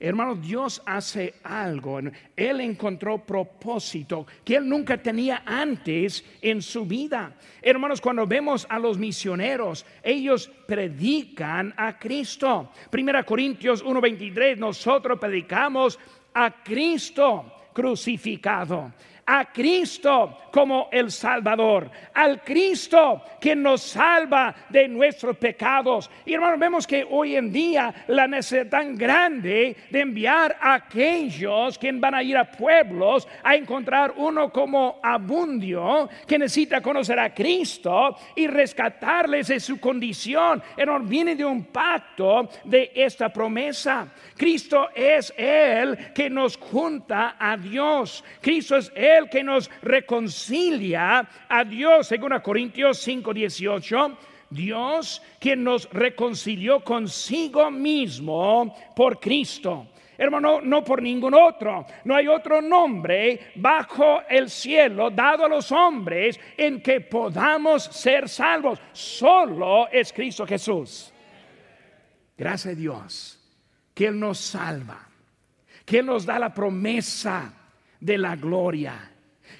Hermano, 0.00 0.36
Dios 0.36 0.80
hace 0.86 1.34
algo. 1.42 1.98
Él 2.36 2.60
encontró 2.60 3.18
propósito 3.18 4.26
que 4.44 4.54
él 4.56 4.68
nunca 4.68 4.96
tenía 4.96 5.42
antes 5.44 6.24
en 6.40 6.62
su 6.62 6.86
vida. 6.86 7.34
Hermanos, 7.60 8.00
cuando 8.00 8.24
vemos 8.24 8.64
a 8.70 8.78
los 8.78 8.96
misioneros, 8.96 9.84
ellos 10.02 10.48
predican 10.68 11.74
a 11.76 11.98
Cristo. 11.98 12.70
Primera 12.90 13.24
Corintios 13.24 13.82
1:23, 13.84 14.56
nosotros 14.56 15.18
predicamos 15.18 15.98
a 16.32 16.62
Cristo 16.62 17.52
crucificado 17.72 18.92
a 19.30 19.44
Cristo 19.52 20.38
como 20.50 20.88
el 20.90 21.12
Salvador, 21.12 21.90
al 22.14 22.42
Cristo 22.42 23.22
que 23.38 23.54
nos 23.54 23.82
salva 23.82 24.54
de 24.70 24.88
nuestros 24.88 25.36
pecados. 25.36 26.10
Y 26.24 26.32
hermanos, 26.32 26.58
vemos 26.58 26.86
que 26.86 27.06
hoy 27.08 27.36
en 27.36 27.52
día 27.52 27.94
la 28.06 28.26
necesidad 28.26 28.68
tan 28.68 28.96
grande 28.96 29.76
de 29.90 30.00
enviar 30.00 30.56
a 30.58 30.74
aquellos 30.74 31.78
que 31.78 31.92
van 31.92 32.14
a 32.14 32.22
ir 32.22 32.38
a 32.38 32.50
pueblos 32.50 33.28
a 33.44 33.54
encontrar 33.54 34.14
uno 34.16 34.50
como 34.50 34.98
Abundio, 35.02 36.08
que 36.26 36.38
necesita 36.38 36.80
conocer 36.80 37.18
a 37.18 37.34
Cristo 37.34 38.16
y 38.34 38.46
rescatarles 38.46 39.48
de 39.48 39.60
su 39.60 39.78
condición. 39.78 40.62
Hermanos, 40.74 41.06
viene 41.06 41.36
de 41.36 41.44
un 41.44 41.64
pacto 41.66 42.48
de 42.64 42.92
esta 42.94 43.30
promesa. 43.30 44.08
Cristo 44.36 44.88
es 44.94 45.34
el 45.36 46.12
que 46.14 46.30
nos 46.30 46.56
junta 46.56 47.36
a 47.38 47.58
Dios. 47.58 48.24
Cristo 48.40 48.76
es 48.76 48.90
el 48.94 49.17
aquel 49.18 49.28
que 49.28 49.42
nos 49.42 49.70
reconcilia 49.82 51.28
a 51.48 51.64
Dios, 51.64 52.06
según 52.06 52.32
a 52.32 52.42
Corintios 52.42 52.98
5:18. 52.98 54.16
Dios 54.50 55.20
quien 55.38 55.62
nos 55.62 55.90
reconcilió 55.90 56.80
consigo 56.80 57.70
mismo 57.70 58.74
por 58.96 59.20
Cristo. 59.20 59.88
Hermano, 60.16 60.60
no 60.62 60.82
por 60.82 61.02
ningún 61.02 61.34
otro. 61.34 61.86
No 62.04 62.16
hay 62.16 62.26
otro 62.26 62.62
nombre 62.62 63.52
bajo 63.56 64.22
el 64.28 64.48
cielo 64.48 65.10
dado 65.10 65.44
a 65.44 65.48
los 65.48 65.70
hombres 65.70 66.40
en 66.56 66.80
que 66.80 67.02
podamos 67.02 67.84
ser 67.84 68.28
salvos. 68.28 68.80
Solo 68.92 69.86
es 69.88 70.12
Cristo 70.12 70.46
Jesús. 70.46 71.12
Gracias 72.36 72.72
a 72.72 72.76
Dios 72.76 73.38
que 73.94 74.06
Él 74.06 74.18
nos 74.18 74.38
salva, 74.38 75.08
que 75.84 75.98
Él 75.98 76.06
nos 76.06 76.24
da 76.24 76.38
la 76.38 76.54
promesa 76.54 77.52
de 78.00 78.18
la 78.18 78.36
gloria 78.36 79.12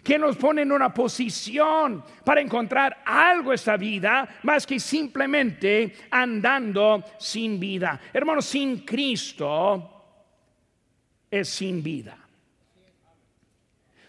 que 0.02 0.18
nos 0.18 0.36
pone 0.36 0.62
en 0.62 0.72
una 0.72 0.92
posición 0.92 2.04
para 2.24 2.40
encontrar 2.40 3.02
algo 3.04 3.52
esta 3.52 3.76
vida 3.76 4.28
más 4.42 4.66
que 4.66 4.80
simplemente 4.80 5.94
andando 6.10 7.04
sin 7.18 7.58
vida. 7.58 8.00
Hermanos, 8.12 8.46
sin 8.46 8.84
Cristo 8.84 10.04
es 11.30 11.48
sin 11.48 11.82
vida. 11.82 12.16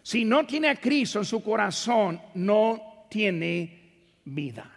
Si 0.01 0.25
no 0.25 0.45
tiene 0.45 0.69
a 0.69 0.75
Cristo 0.75 1.19
en 1.19 1.25
su 1.25 1.43
corazón, 1.43 2.19
no 2.36 3.05
tiene 3.09 3.79
vida. 4.25 4.71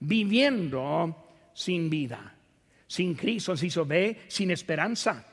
Viviendo 0.00 1.50
sin 1.52 1.90
vida. 1.90 2.34
Sin 2.86 3.14
Cristo, 3.14 3.56
se 3.56 3.82
ve, 3.82 4.22
sin 4.28 4.50
esperanza. 4.50 5.31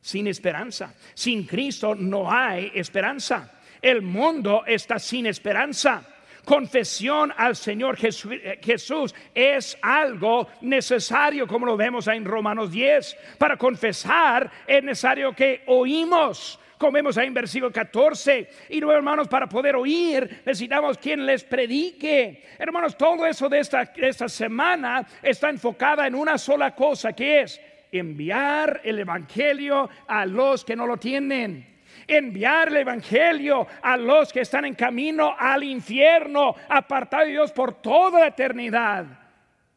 Sin 0.00 0.26
esperanza. 0.26 0.94
Sin 1.14 1.46
Cristo 1.46 1.94
no 1.94 2.30
hay 2.30 2.70
esperanza. 2.74 3.60
El 3.80 4.02
mundo 4.02 4.64
está 4.66 4.98
sin 4.98 5.26
esperanza. 5.26 6.02
Confesión 6.44 7.32
al 7.36 7.56
Señor 7.56 7.98
eh, 8.02 8.58
Jesús 8.62 9.14
es 9.34 9.76
algo 9.82 10.48
necesario, 10.62 11.46
como 11.46 11.66
lo 11.66 11.76
vemos 11.76 12.06
en 12.06 12.24
Romanos 12.24 12.70
10. 12.70 13.16
Para 13.36 13.58
confesar 13.58 14.50
es 14.66 14.82
necesario 14.82 15.34
que 15.34 15.62
oímos 15.66 16.58
como 16.78 16.92
vemos 16.92 17.18
ahí 17.18 17.26
en 17.26 17.34
versículo 17.34 17.72
14. 17.72 18.48
Y 18.70 18.80
luego, 18.80 18.96
hermanos, 18.96 19.28
para 19.28 19.48
poder 19.48 19.76
oír, 19.76 20.42
necesitamos 20.46 20.96
quien 20.96 21.26
les 21.26 21.44
predique. 21.44 22.44
Hermanos, 22.58 22.96
todo 22.96 23.26
eso 23.26 23.48
de 23.48 23.58
esta, 23.58 23.84
de 23.84 24.08
esta 24.08 24.28
semana 24.28 25.06
está 25.22 25.50
enfocada 25.50 26.06
en 26.06 26.14
una 26.14 26.38
sola 26.38 26.74
cosa, 26.74 27.12
que 27.12 27.42
es 27.42 27.60
enviar 27.92 28.80
el 28.84 28.98
Evangelio 28.98 29.88
a 30.06 30.26
los 30.26 30.64
que 30.64 30.76
no 30.76 30.86
lo 30.86 30.96
tienen 30.96 31.78
enviar 32.06 32.68
el 32.68 32.78
Evangelio 32.78 33.66
a 33.82 33.96
los 33.96 34.32
que 34.32 34.40
están 34.40 34.64
en 34.64 34.74
camino 34.74 35.34
al 35.38 35.62
infierno, 35.62 36.54
apartados 36.68 37.26
de 37.26 37.32
Dios 37.32 37.52
por 37.52 37.80
toda 37.80 38.20
la 38.20 38.26
eternidad. 38.28 39.06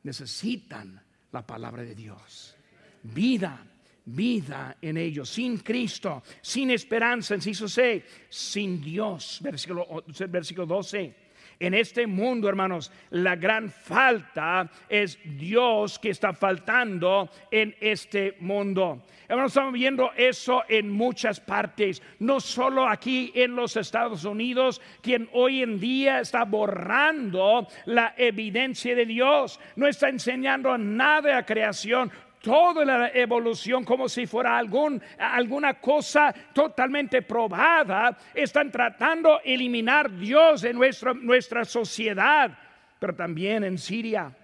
Necesitan 0.04 1.02
la 1.32 1.46
palabra 1.46 1.84
de 1.84 1.94
Dios. 1.94 2.56
Vida, 3.04 3.64
vida 4.06 4.78
en 4.82 4.98
ellos, 4.98 5.30
sin 5.30 5.58
Cristo, 5.60 6.24
sin 6.42 6.72
esperanza, 6.72 7.36
inciso 7.36 7.68
C, 7.68 8.04
sin 8.30 8.82
Dios, 8.82 9.40
versículo, 9.42 10.04
versículo 10.30 10.66
12. 10.66 11.16
En 11.62 11.76
este 11.76 12.08
mundo, 12.08 12.50
hermanos, 12.50 12.92
la 13.12 13.36
gran 13.36 13.70
falta 13.70 14.68
es 14.90 15.20
Dios 15.24 16.00
que 16.00 16.10
está 16.10 16.34
faltando 16.34 17.30
en 17.52 17.76
este 17.80 18.36
mundo. 18.40 19.04
Hermanos, 19.30 19.52
estamos 19.52 19.74
viendo 19.74 20.12
eso 20.18 20.64
en 20.68 20.90
muchas 20.90 21.40
partes, 21.40 22.02
no 22.18 22.40
solo 22.40 22.88
aquí 22.88 23.32
en 23.36 23.56
los 23.56 23.78
Estados 23.78 24.26
Unidos, 24.26 24.82
quien 25.04 25.30
hoy 25.34 25.62
en 25.62 25.80
día 25.80 26.22
está 26.22 26.46
borrando 26.46 27.68
la 27.86 28.16
evidencia 28.18 28.96
de 28.96 29.06
Dios, 29.06 29.60
no 29.76 29.86
está 29.86 30.10
enseñando 30.10 30.76
nada 30.80 31.36
la 31.36 31.46
creación, 31.46 32.12
toda 32.42 32.84
la 32.84 33.10
evolución 33.10 33.84
como 33.84 34.10
si 34.10 34.26
fuera 34.26 34.58
algún, 34.58 35.02
alguna 35.18 35.76
cosa 35.76 36.34
totalmente 36.54 37.22
probada. 37.22 38.18
Están 38.34 38.72
tratando 38.72 39.40
de 39.44 39.54
eliminar 39.54 40.12
Dios 40.12 40.62
de 40.62 40.74
nuestra, 40.74 41.14
nuestra 41.14 41.64
sociedad, 41.64 42.58
pero 43.00 43.16
también 43.16 43.64
en 43.64 43.78
Siria. 43.78 44.36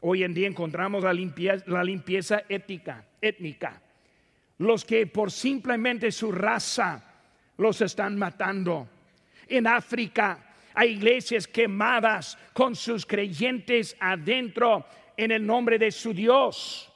Hoy 0.00 0.22
en 0.22 0.34
día 0.34 0.46
encontramos 0.46 1.02
la 1.02 1.12
limpieza, 1.12 1.64
la 1.66 1.82
limpieza 1.82 2.42
ética, 2.48 3.04
étnica. 3.20 3.80
Los 4.58 4.84
que 4.84 5.06
por 5.06 5.30
simplemente 5.30 6.12
su 6.12 6.30
raza 6.30 7.02
los 7.56 7.80
están 7.80 8.16
matando. 8.16 8.88
En 9.48 9.66
África 9.66 10.38
hay 10.74 10.90
iglesias 10.90 11.46
quemadas 11.46 12.38
con 12.52 12.76
sus 12.76 13.04
creyentes 13.04 13.96
adentro 13.98 14.86
en 15.16 15.32
el 15.32 15.44
nombre 15.44 15.78
de 15.78 15.90
su 15.90 16.12
Dios. 16.12 16.87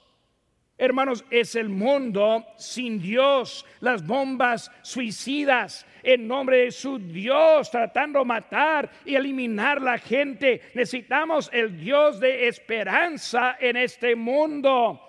Hermanos, 0.83 1.25
es 1.31 1.55
el 1.55 1.69
mundo 1.69 2.45
sin 2.57 3.01
Dios, 3.01 3.65
las 3.79 4.05
bombas 4.05 4.69
suicidas 4.83 5.87
en 6.03 6.27
nombre 6.27 6.65
de 6.65 6.73
su 6.73 6.99
Dios, 6.99 7.71
tratando 7.71 8.19
de 8.19 8.25
matar 8.25 8.91
y 9.05 9.15
eliminar 9.15 9.81
la 9.81 9.97
gente. 9.97 10.61
Necesitamos 10.75 11.49
el 11.53 11.79
Dios 11.79 12.19
de 12.19 12.49
esperanza 12.49 13.59
en 13.61 13.77
este 13.77 14.17
mundo. 14.17 15.01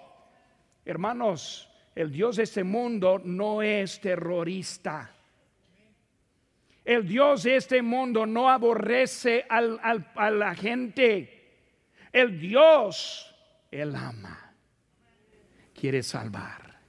Hermanos, 0.85 1.67
el 1.95 2.11
Dios 2.11 2.35
de 2.35 2.43
este 2.43 2.63
mundo 2.63 3.19
no 3.25 3.63
es 3.63 3.99
terrorista. 3.99 5.11
El 6.85 7.07
Dios 7.07 7.41
de 7.41 7.55
este 7.55 7.81
mundo 7.81 8.27
no 8.27 8.47
aborrece 8.47 9.43
a 9.49 10.29
la 10.29 10.53
gente. 10.53 11.65
El 12.11 12.39
Dios, 12.39 13.35
Él 13.71 13.95
ama 13.95 14.42
quiere 15.83 16.01
salvar, 16.01 16.79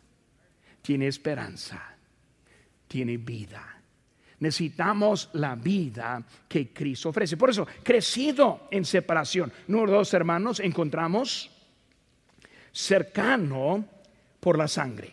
tiene 0.81 1.09
esperanza, 1.09 1.97
tiene 2.87 3.17
vida. 3.17 3.83
Necesitamos 4.39 5.31
la 5.33 5.57
vida 5.57 6.23
que 6.47 6.73
Cristo 6.73 7.09
ofrece. 7.09 7.37
Por 7.37 7.51
eso, 7.51 7.67
crecido 7.83 8.69
en 8.71 8.85
separación. 8.85 9.53
Número 9.67 9.95
dos, 9.95 10.15
hermanos, 10.15 10.61
encontramos 10.61 11.51
cercano 12.71 13.85
por 14.39 14.57
la 14.57 14.69
sangre. 14.69 15.13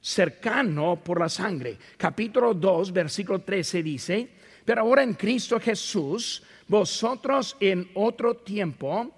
Cercano 0.00 1.02
por 1.02 1.18
la 1.18 1.28
sangre. 1.28 1.78
Capítulo 1.96 2.54
2, 2.54 2.92
versículo 2.92 3.40
13 3.40 3.82
dice, 3.82 4.30
pero 4.64 4.82
ahora 4.82 5.02
en 5.02 5.14
Cristo 5.14 5.58
Jesús, 5.58 6.44
vosotros 6.68 7.56
en 7.58 7.90
otro 7.94 8.36
tiempo 8.36 9.10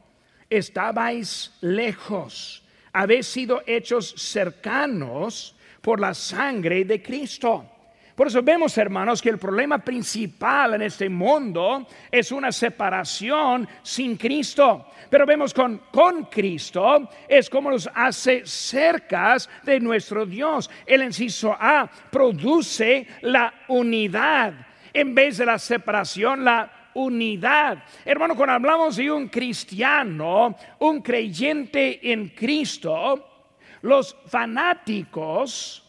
estabais 0.48 1.52
lejos 1.61 2.62
habéis 2.92 3.26
sido 3.26 3.62
hechos 3.66 4.14
cercanos 4.16 5.57
por 5.81 6.00
la 6.00 6.14
sangre 6.14 6.85
de 6.85 7.02
Cristo. 7.02 7.66
Por 8.14 8.26
eso 8.26 8.42
vemos, 8.42 8.76
hermanos, 8.76 9.22
que 9.22 9.31
el 9.31 9.38
problema 9.38 9.78
principal 9.78 10.74
en 10.74 10.83
este 10.83 11.09
mundo 11.09 11.87
es 12.11 12.31
una 12.31 12.52
separación 12.52 13.66
sin 13.83 14.16
Cristo. 14.16 14.87
Pero 15.09 15.24
vemos 15.24 15.55
con, 15.55 15.78
con 15.90 16.24
Cristo 16.26 17.09
es 17.26 17.48
como 17.48 17.70
nos 17.70 17.88
hace 17.94 18.46
cercas 18.46 19.48
de 19.62 19.81
nuestro 19.81 20.26
Dios. 20.26 20.70
El 20.85 21.02
inciso 21.02 21.57
A 21.59 21.90
produce 22.11 23.07
la 23.22 23.52
unidad 23.68 24.52
en 24.92 25.14
vez 25.14 25.38
de 25.38 25.46
la 25.46 25.59
separación, 25.59 26.44
la 26.44 26.82
unidad. 26.94 27.85
Hermano, 28.05 28.35
cuando 28.37 28.55
hablamos 28.55 28.96
de 28.96 29.11
un 29.11 29.28
cristiano, 29.28 30.57
un 30.78 31.02
creyente 31.02 32.12
en 32.12 32.28
Cristo, 32.31 33.46
los 33.83 34.16
fanáticos 34.26 35.83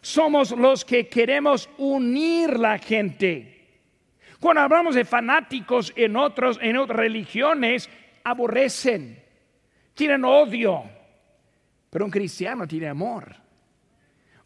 somos 0.00 0.50
los 0.52 0.84
que 0.84 1.08
queremos 1.08 1.68
unir 1.78 2.58
la 2.58 2.78
gente. 2.78 3.50
Cuando 4.38 4.60
hablamos 4.60 4.94
de 4.94 5.04
fanáticos 5.04 5.92
en 5.96 6.16
otros 6.16 6.58
en 6.60 6.76
otras 6.76 6.98
religiones, 6.98 7.88
aborrecen, 8.22 9.22
tienen 9.94 10.24
odio. 10.24 10.84
Pero 11.88 12.04
un 12.04 12.10
cristiano 12.10 12.66
tiene 12.66 12.88
amor. 12.88 13.34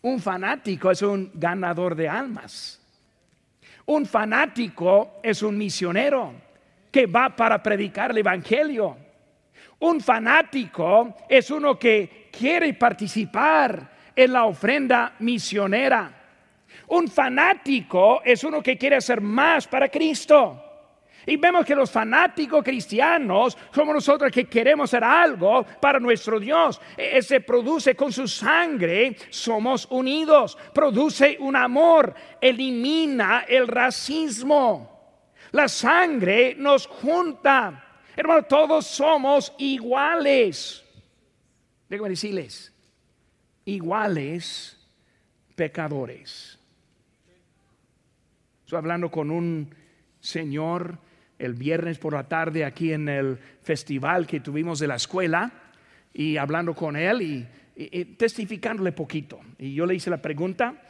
Un 0.02 0.20
fanático 0.20 0.90
es 0.90 1.02
un 1.02 1.30
ganador 1.34 1.94
de 1.94 2.08
almas. 2.08 2.77
Un 3.88 4.04
fanático 4.04 5.18
es 5.22 5.42
un 5.42 5.56
misionero 5.56 6.34
que 6.90 7.06
va 7.06 7.34
para 7.34 7.62
predicar 7.62 8.10
el 8.10 8.18
Evangelio. 8.18 8.98
Un 9.78 10.02
fanático 10.02 11.16
es 11.26 11.50
uno 11.50 11.78
que 11.78 12.28
quiere 12.30 12.74
participar 12.74 13.90
en 14.14 14.32
la 14.34 14.44
ofrenda 14.44 15.14
misionera. 15.20 16.12
Un 16.88 17.08
fanático 17.08 18.20
es 18.22 18.44
uno 18.44 18.62
que 18.62 18.76
quiere 18.76 18.96
hacer 18.96 19.22
más 19.22 19.66
para 19.66 19.88
Cristo. 19.88 20.67
Y 21.26 21.36
vemos 21.36 21.64
que 21.64 21.74
los 21.74 21.90
fanáticos 21.90 22.64
cristianos 22.64 23.56
somos 23.74 23.94
nosotros 23.94 24.32
que 24.32 24.46
queremos 24.46 24.88
hacer 24.88 25.04
algo 25.04 25.64
para 25.80 26.00
nuestro 26.00 26.40
Dios. 26.40 26.80
E, 26.96 27.20
se 27.22 27.40
produce 27.40 27.94
con 27.94 28.12
su 28.12 28.26
sangre, 28.26 29.16
somos 29.30 29.86
unidos, 29.90 30.56
produce 30.72 31.36
un 31.40 31.56
amor, 31.56 32.14
elimina 32.40 33.44
el 33.48 33.68
racismo. 33.68 34.98
La 35.52 35.68
sangre 35.68 36.54
nos 36.56 36.86
junta. 36.86 37.84
Hermano, 38.16 38.42
todos 38.44 38.86
somos 38.86 39.52
iguales. 39.58 40.84
Déjame 41.88 42.10
decirles, 42.10 42.72
iguales 43.64 44.78
pecadores. 45.54 46.58
Estoy 48.64 48.78
hablando 48.78 49.10
con 49.10 49.30
un 49.30 49.74
señor 50.20 50.98
el 51.38 51.54
viernes 51.54 51.98
por 51.98 52.14
la 52.14 52.28
tarde 52.28 52.64
aquí 52.64 52.92
en 52.92 53.08
el 53.08 53.38
festival 53.62 54.26
que 54.26 54.40
tuvimos 54.40 54.78
de 54.78 54.88
la 54.88 54.96
escuela 54.96 55.52
y 56.12 56.36
hablando 56.36 56.74
con 56.74 56.96
él 56.96 57.22
y, 57.22 57.46
testificándole 58.16 58.90
poquito. 58.90 59.38
Y 59.56 59.72
yo 59.72 59.86
le 59.86 59.94
hice 59.94 60.10
la 60.10 60.20
pregunta, 60.20 60.82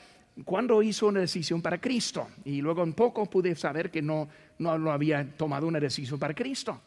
¿cuándo 0.42 0.82
hizo 0.82 1.08
una 1.08 1.20
decisión 1.20 1.60
para 1.60 1.78
Cristo? 1.78 2.28
Y 2.46 2.62
luego 2.62 2.82
un 2.82 2.94
poco 2.94 3.26
pude 3.26 3.54
saber 3.56 3.90
que 3.90 4.00
no, 4.00 4.26
no, 4.58 4.78
no 4.78 4.90
había 4.90 5.36
tomado 5.36 5.66
una 5.66 5.80
decisión 5.80 6.18
para 6.18 6.32
Cristo. 6.32 6.80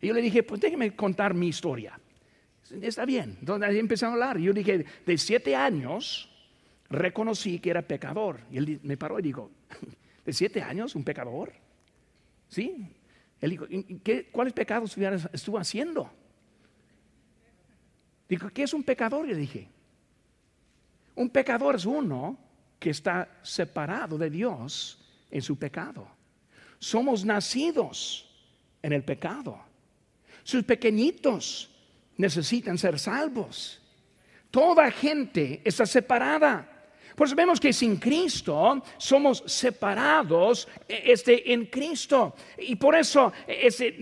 Y 0.00 0.06
yo 0.06 0.14
le 0.14 0.22
dije, 0.22 0.44
pues 0.44 0.60
déjeme 0.60 0.94
contar 0.94 1.34
mi 1.34 1.48
historia. 1.48 1.98
Está 2.80 3.04
bien. 3.04 3.38
Entonces 3.40 3.74
empezamos 3.74 4.12
a 4.12 4.14
hablar. 4.14 4.38
Yo 4.38 4.52
dije, 4.52 4.84
de 5.04 5.18
siete 5.18 5.56
años 5.56 6.30
reconocí 6.88 7.58
que 7.58 7.70
era 7.70 7.82
pecador. 7.82 8.40
Y 8.52 8.58
él 8.58 8.80
me 8.84 8.96
paró 8.96 9.18
y 9.18 9.22
dijo, 9.22 9.50
¿de 10.24 10.32
siete 10.32 10.62
años 10.62 10.94
un 10.94 11.02
pecador? 11.02 11.52
Sí, 12.48 12.86
él 13.40 13.50
dijo, 13.50 13.66
¿qué, 14.02 14.28
¿cuáles 14.30 14.52
pecados 14.52 14.96
estuvo 15.32 15.58
haciendo? 15.58 16.10
Dijo, 18.28 18.48
¿qué 18.50 18.64
es 18.64 18.74
un 18.74 18.82
pecador? 18.82 19.26
le 19.26 19.34
dije, 19.34 19.68
un 21.16 21.30
pecador 21.30 21.76
es 21.76 21.84
uno 21.84 22.38
que 22.78 22.90
está 22.90 23.40
separado 23.42 24.16
de 24.16 24.30
Dios 24.30 24.98
en 25.30 25.42
su 25.42 25.58
pecado. 25.58 26.08
Somos 26.78 27.24
nacidos 27.24 28.30
en 28.82 28.92
el 28.92 29.04
pecado. 29.04 29.60
Sus 30.42 30.64
pequeñitos 30.64 31.70
necesitan 32.16 32.78
ser 32.78 32.98
salvos. 32.98 33.82
Toda 34.50 34.90
gente 34.90 35.60
está 35.64 35.86
separada. 35.86 36.79
Por 37.14 37.26
eso 37.26 37.36
vemos 37.36 37.60
que 37.60 37.72
sin 37.72 37.96
Cristo 37.96 38.82
somos 38.96 39.42
separados 39.46 40.68
e, 40.88 41.12
este, 41.12 41.52
en 41.52 41.66
Cristo. 41.66 42.34
Y 42.58 42.76
por 42.76 42.94
eso 42.94 43.32
este, 43.46 43.96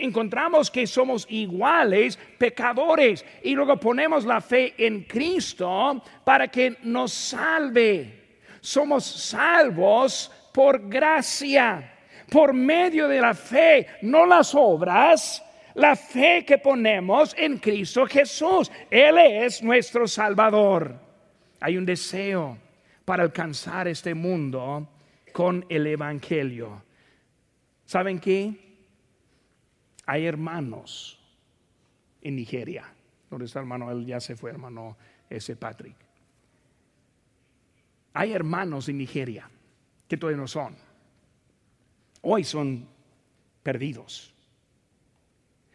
encontramos 0.00 0.70
que 0.70 0.86
somos 0.86 1.26
iguales 1.28 2.18
pecadores. 2.38 3.24
Y 3.42 3.54
luego 3.54 3.76
ponemos 3.78 4.24
la 4.24 4.40
fe 4.40 4.74
en 4.78 5.04
Cristo 5.04 6.02
para 6.24 6.48
que 6.48 6.76
nos 6.82 7.12
salve. 7.12 8.22
Somos 8.60 9.04
salvos 9.04 10.30
por 10.52 10.88
gracia, 10.88 11.98
por 12.30 12.52
medio 12.52 13.08
de 13.08 13.20
la 13.20 13.34
fe, 13.34 13.86
no 14.02 14.24
las 14.26 14.54
obras. 14.54 15.42
La 15.74 15.96
fe 15.96 16.44
que 16.44 16.58
ponemos 16.58 17.34
en 17.38 17.58
Cristo 17.58 18.06
Jesús. 18.06 18.70
Él 18.90 19.16
es 19.18 19.62
nuestro 19.62 20.06
Salvador. 20.06 21.11
Hay 21.62 21.76
un 21.76 21.86
deseo 21.86 22.58
para 23.04 23.22
alcanzar 23.22 23.86
este 23.86 24.14
mundo 24.14 24.88
con 25.32 25.64
el 25.68 25.86
Evangelio. 25.86 26.82
¿Saben 27.84 28.18
qué? 28.18 28.80
Hay 30.06 30.26
hermanos 30.26 31.20
en 32.20 32.34
Nigeria. 32.34 32.92
¿Dónde 33.30 33.44
está 33.46 33.60
hermano? 33.60 33.92
Él 33.92 34.04
ya 34.04 34.18
se 34.18 34.34
fue, 34.34 34.50
hermano 34.50 34.96
ese 35.30 35.54
Patrick. 35.54 35.94
Hay 38.14 38.32
hermanos 38.32 38.88
en 38.88 38.98
Nigeria 38.98 39.48
que 40.08 40.16
todavía 40.16 40.40
no 40.40 40.48
son. 40.48 40.76
Hoy 42.22 42.42
son 42.42 42.88
perdidos. 43.62 44.34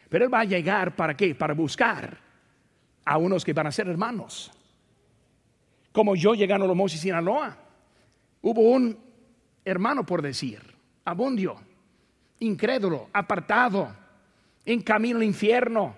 Pero 0.10 0.26
Él 0.26 0.34
va 0.34 0.42
a 0.42 0.46
llegar 0.46 0.98
para 0.98 1.16
qué? 1.16 1.34
Para 1.34 1.54
buscar 1.54 2.18
a 3.06 3.18
unos 3.18 3.46
que 3.46 3.54
van 3.54 3.68
a 3.68 3.72
ser 3.72 3.88
hermanos 3.88 4.52
como 5.92 6.16
yo 6.16 6.34
llegando 6.34 6.72
a 6.72 6.86
y 6.86 6.90
Sinaloa. 6.90 7.58
Hubo 8.42 8.62
un 8.62 8.98
hermano, 9.66 10.06
por 10.06 10.22
decir, 10.22 10.62
abundio, 11.06 11.56
incrédulo, 12.40 13.10
apartado, 13.14 13.94
en 14.66 14.82
camino 14.82 15.18
al 15.18 15.24
infierno, 15.24 15.96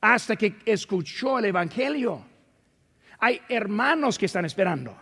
hasta 0.00 0.36
que 0.36 0.56
escuchó 0.64 1.38
el 1.38 1.46
Evangelio. 1.46 2.24
Hay 3.18 3.40
hermanos 3.48 4.18
que 4.18 4.26
están 4.26 4.44
esperando. 4.44 4.96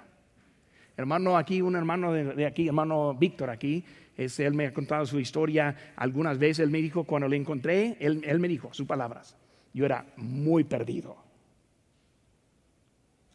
Hermano 0.96 1.38
aquí, 1.38 1.62
un 1.62 1.76
hermano 1.76 2.12
de, 2.12 2.44
aquí, 2.44 2.66
hermano 2.66 3.14
Víctor 3.14 3.48
aquí, 3.48 3.85
él 4.16 4.54
me 4.54 4.66
ha 4.66 4.74
contado 4.74 5.06
su 5.06 5.18
historia 5.18 5.94
algunas 5.96 6.38
veces. 6.38 6.59
Él 6.61 6.70
me 6.70 6.83
dijo, 6.83 7.04
cuando 7.04 7.26
le 7.28 7.37
encontré, 7.37 7.96
él, 8.00 8.22
él 8.26 8.38
me 8.38 8.48
dijo 8.48 8.74
sus 8.74 8.87
palabras, 8.87 9.37
yo 9.72 9.87
era 9.87 10.04
muy 10.16 10.64
perdido 10.64 11.29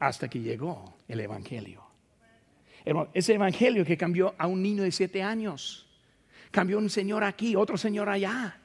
hasta 0.05 0.27
que 0.27 0.39
llegó 0.39 0.93
el 1.07 1.19
Evangelio. 1.19 1.83
ese 3.13 3.33
Evangelio 3.33 3.83
que 3.83 3.97
cambió 3.97 4.35
a 4.37 4.45
un 4.45 4.61
niño 4.61 4.83
de 4.83 4.91
siete 4.91 5.23
años, 5.23 5.87
cambió 6.51 6.77
un 6.77 6.91
señor 6.91 7.23
aquí, 7.23 7.55
otro 7.55 7.75
señor 7.75 8.07
allá. 8.07 8.55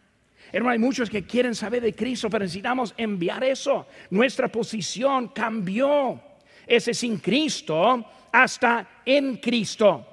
Hermano, 0.52 0.72
hay 0.72 0.78
muchos 0.78 1.08
que 1.08 1.24
quieren 1.24 1.54
saber 1.54 1.82
de 1.82 1.94
Cristo, 1.94 2.28
pero 2.28 2.44
necesitamos 2.44 2.92
enviar 2.98 3.42
eso. 3.42 3.86
Nuestra 4.10 4.48
posición 4.48 5.28
cambió. 5.28 6.20
Ese 6.66 6.92
sin 6.92 7.18
Cristo 7.18 8.04
hasta 8.30 9.00
en 9.06 9.38
Cristo. 9.38 10.06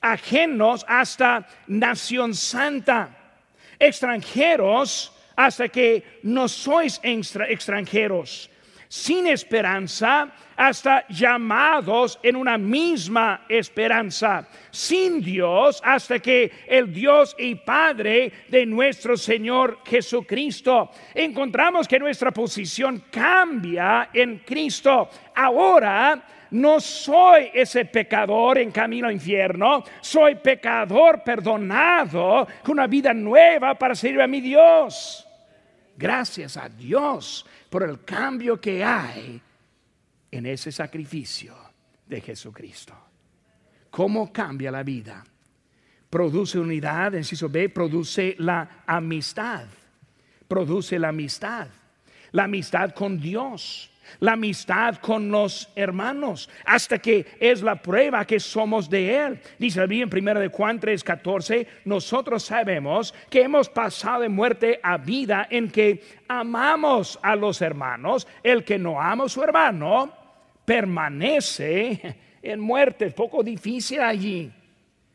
Ajenos 0.00 0.86
hasta 0.88 1.46
nación 1.66 2.34
santa. 2.34 3.42
Extranjeros 3.78 5.12
hasta 5.36 5.68
que 5.68 6.20
no 6.22 6.48
sois 6.48 6.98
extranjeros 7.02 8.50
sin 8.88 9.26
esperanza 9.26 10.32
hasta 10.56 11.06
llamados 11.08 12.18
en 12.22 12.36
una 12.36 12.56
misma 12.56 13.44
esperanza, 13.48 14.48
sin 14.70 15.20
Dios 15.20 15.80
hasta 15.84 16.18
que 16.18 16.50
el 16.66 16.92
Dios 16.92 17.36
y 17.38 17.54
Padre 17.56 18.32
de 18.48 18.64
nuestro 18.64 19.16
Señor 19.16 19.80
Jesucristo. 19.84 20.90
Encontramos 21.14 21.86
que 21.86 21.98
nuestra 21.98 22.30
posición 22.30 23.04
cambia 23.10 24.10
en 24.12 24.38
Cristo. 24.38 25.10
Ahora 25.34 26.24
no 26.50 26.80
soy 26.80 27.50
ese 27.52 27.84
pecador 27.84 28.58
en 28.58 28.70
camino 28.70 29.08
al 29.08 29.14
infierno, 29.14 29.84
soy 30.00 30.36
pecador 30.36 31.22
perdonado 31.22 32.46
con 32.62 32.72
una 32.72 32.86
vida 32.86 33.12
nueva 33.12 33.74
para 33.74 33.94
servir 33.94 34.22
a 34.22 34.26
mi 34.26 34.40
Dios. 34.40 35.26
Gracias 35.98 36.56
a 36.56 36.68
Dios 36.68 37.46
por 37.70 37.82
el 37.82 38.04
cambio 38.04 38.60
que 38.60 38.84
hay 38.84 39.40
en 40.30 40.46
ese 40.46 40.70
sacrificio 40.72 41.54
de 42.06 42.20
Jesucristo. 42.20 42.94
¿Cómo 43.90 44.32
cambia 44.32 44.70
la 44.70 44.82
vida? 44.82 45.24
Produce 46.10 46.58
unidad, 46.58 47.14
inciso 47.14 47.48
B, 47.48 47.68
produce 47.68 48.36
la 48.38 48.82
amistad. 48.86 49.66
Produce 50.46 50.98
la 50.98 51.08
amistad. 51.08 51.68
La 52.32 52.44
amistad 52.44 52.92
con 52.92 53.18
Dios 53.18 53.90
la 54.20 54.32
amistad 54.32 54.96
con 54.96 55.30
los 55.30 55.70
hermanos, 55.74 56.48
hasta 56.64 56.98
que 56.98 57.26
es 57.40 57.62
la 57.62 57.80
prueba 57.80 58.24
que 58.24 58.40
somos 58.40 58.88
de 58.88 59.16
Él. 59.16 59.40
Dice 59.58 59.86
la 59.86 59.94
en 59.94 60.10
1 60.12 60.40
de 60.40 60.48
Juan 60.48 60.80
3, 60.80 61.02
14, 61.02 61.66
nosotros 61.84 62.44
sabemos 62.44 63.14
que 63.30 63.42
hemos 63.42 63.68
pasado 63.68 64.22
de 64.22 64.28
muerte 64.28 64.80
a 64.82 64.96
vida 64.96 65.46
en 65.50 65.70
que 65.70 66.02
amamos 66.28 67.18
a 67.22 67.36
los 67.36 67.60
hermanos. 67.62 68.26
El 68.42 68.64
que 68.64 68.78
no 68.78 69.00
ama 69.00 69.24
a 69.24 69.28
su 69.28 69.42
hermano 69.42 70.12
permanece 70.64 72.16
en 72.42 72.60
muerte. 72.60 73.06
Es 73.06 73.14
poco 73.14 73.42
difícil 73.42 74.00
allí. 74.00 74.52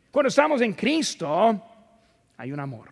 Cuando 0.09 0.27
estamos 0.29 0.61
en 0.61 0.73
Cristo, 0.73 1.61
hay 2.37 2.51
un 2.51 2.59
amor. 2.59 2.89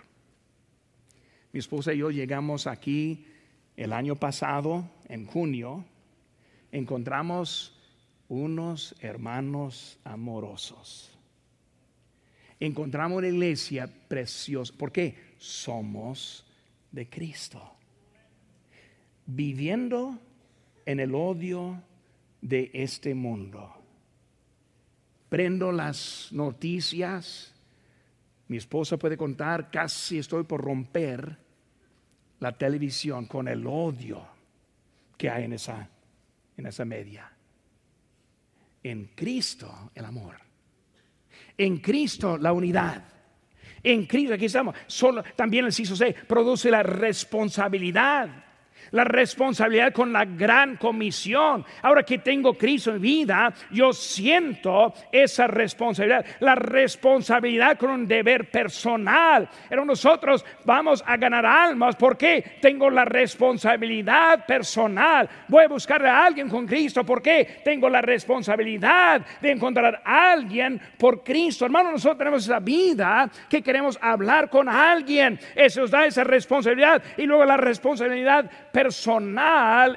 Mi 1.52 1.60
esposa 1.60 1.94
y 1.94 1.98
yo 1.98 2.12
llegamos 2.12 2.68
aquí 2.68 3.26
el 3.80 3.94
año 3.94 4.18
pasado, 4.18 4.84
en 5.08 5.26
junio, 5.26 5.86
encontramos 6.70 7.74
unos 8.28 8.94
hermanos 9.00 9.98
amorosos. 10.04 11.18
Encontramos 12.60 13.20
una 13.20 13.30
iglesia 13.30 13.90
preciosa. 14.10 14.74
¿Por 14.78 14.92
qué? 14.92 15.16
Somos 15.38 16.46
de 16.92 17.10
Cristo. 17.10 17.72
Viviendo 19.26 20.20
en 20.86 21.00
el 21.00 21.16
odio 21.16 21.82
de 22.42 22.72
este 22.74 23.16
mundo. 23.16 23.74
Prendo 25.30 25.72
las 25.72 26.28
noticias 26.32 27.56
Mi 28.50 28.58
esposa 28.58 28.98
puede 28.98 29.16
contar, 29.16 29.70
casi 29.70 30.18
estoy 30.18 30.44
por 30.44 30.60
romper 30.60 31.49
la 32.40 32.52
televisión 32.52 33.26
con 33.26 33.48
el 33.48 33.66
odio 33.68 34.26
que 35.18 35.30
hay 35.30 35.46
en 35.46 35.54
esa, 35.54 35.88
en 36.58 36.66
esa 36.66 36.86
media. 36.86 37.32
En 38.84 39.12
Cristo 39.16 39.92
el 39.94 40.06
amor. 40.06 40.36
En 41.58 41.78
Cristo 41.80 42.38
la 42.38 42.54
unidad. 42.54 43.04
En 43.84 44.06
Cristo, 44.06 44.34
aquí 44.34 44.46
estamos. 44.46 44.76
Solo, 44.88 45.24
también 45.36 45.66
el 45.66 45.74
CISO 45.74 45.96
C 45.96 46.14
produce 46.28 46.70
la 46.70 46.84
responsabilidad 46.84 48.49
la 48.92 49.04
responsabilidad 49.04 49.94
con 49.94 50.12
la 50.12 50.26
gran 50.26 50.78
comisión. 50.78 51.66
Ahora 51.82 52.04
que 52.04 52.20
tengo 52.20 52.54
Cristo 52.54 52.92
en 52.92 53.02
vida, 53.02 53.54
yo 53.72 53.94
siento 53.94 54.94
esa 55.12 55.48
responsabilidad, 55.48 56.26
la 56.40 56.56
responsabilidad 56.56 57.78
con 57.78 57.92
un 57.92 58.08
deber 58.08 58.50
personal. 58.50 59.48
Pero 59.68 59.86
nosotros 59.86 60.44
vamos 60.66 61.04
a 61.06 61.18
ganar 61.18 61.46
almas 61.46 61.96
porque 61.96 62.58
tengo 62.62 62.90
la 62.90 63.06
responsabilidad 63.06 64.46
personal. 64.46 65.30
Voy 65.48 65.66
a 65.66 65.68
buscar 65.68 66.06
a 66.06 66.26
alguien 66.26 66.50
con 66.50 66.66
Cristo 66.66 67.04
porque 67.04 67.62
tengo 67.64 67.90
la 67.90 68.02
responsabilidad 68.02 69.22
de 69.42 69.52
encontrar 69.52 70.02
a 70.04 70.32
alguien 70.32 70.82
por 70.98 71.24
Cristo. 71.24 71.66
Hermano, 71.66 71.92
nosotros 71.92 72.18
tenemos 72.18 72.44
esa 72.44 72.60
vida 72.60 73.30
que 73.50 73.62
queremos 73.62 73.98
hablar 74.02 74.50
con 74.50 74.68
alguien. 74.68 75.40
Eso 75.56 75.82
nos 75.82 75.92
da 75.92 76.06
esa 76.06 76.24
responsabilidad 76.24 77.02
y 77.18 77.24
luego 77.24 77.46
la 77.46 77.58
responsabilidad 77.58 78.46
personal 78.46 78.79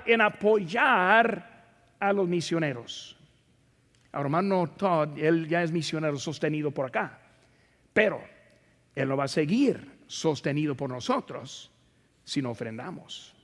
en 0.07 0.21
apoyar 0.21 1.53
a 1.99 2.13
los 2.13 2.29
misioneros. 2.29 3.17
Hermano 4.13 4.67
Todd, 4.77 5.19
él 5.19 5.49
ya 5.49 5.63
es 5.63 5.73
misionero 5.73 6.19
sostenido 6.19 6.71
por 6.71 6.87
acá, 6.87 7.19
pero 7.93 8.23
él 8.95 9.09
no 9.09 9.17
va 9.17 9.25
a 9.25 9.29
seguir 9.29 10.01
sostenido 10.07 10.75
por 10.75 10.91
nosotros 10.91 11.71
si 12.25 12.43
no 12.43 12.51
ofrendamos. 12.51 13.35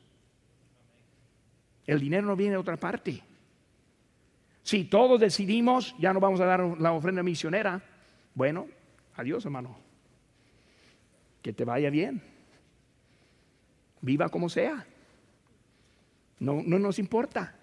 El 1.87 2.01
dinero 2.01 2.27
no 2.27 2.37
viene 2.37 2.53
de 2.53 2.59
otra 2.59 2.77
parte. 2.77 3.23
Si 4.63 4.85
todos 4.85 5.19
decidimos, 5.19 5.95
ya 5.99 6.13
no 6.13 6.21
vamos 6.21 6.41
a 6.41 6.45
dar 6.45 6.61
la 6.79 6.93
ofrenda 6.93 7.23
misionera, 7.23 7.81
bueno, 8.35 8.67
adiós 9.17 9.45
hermano. 9.47 9.79
Que 11.41 11.55
te 11.55 11.65
vaya 11.65 11.89
bien. 11.89 12.21
Viva 14.03 14.29
como 14.29 14.51
sea. 14.51 14.87
No, 16.41 16.63
no 16.63 16.79
nos 16.79 16.99
importa. 16.99 17.55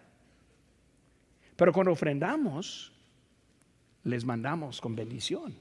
Pero 1.55 1.71
cuando 1.71 1.91
ofrendamos, 1.91 2.91
les 4.03 4.25
mandamos 4.25 4.81
con 4.81 4.95
bendición. 4.95 5.55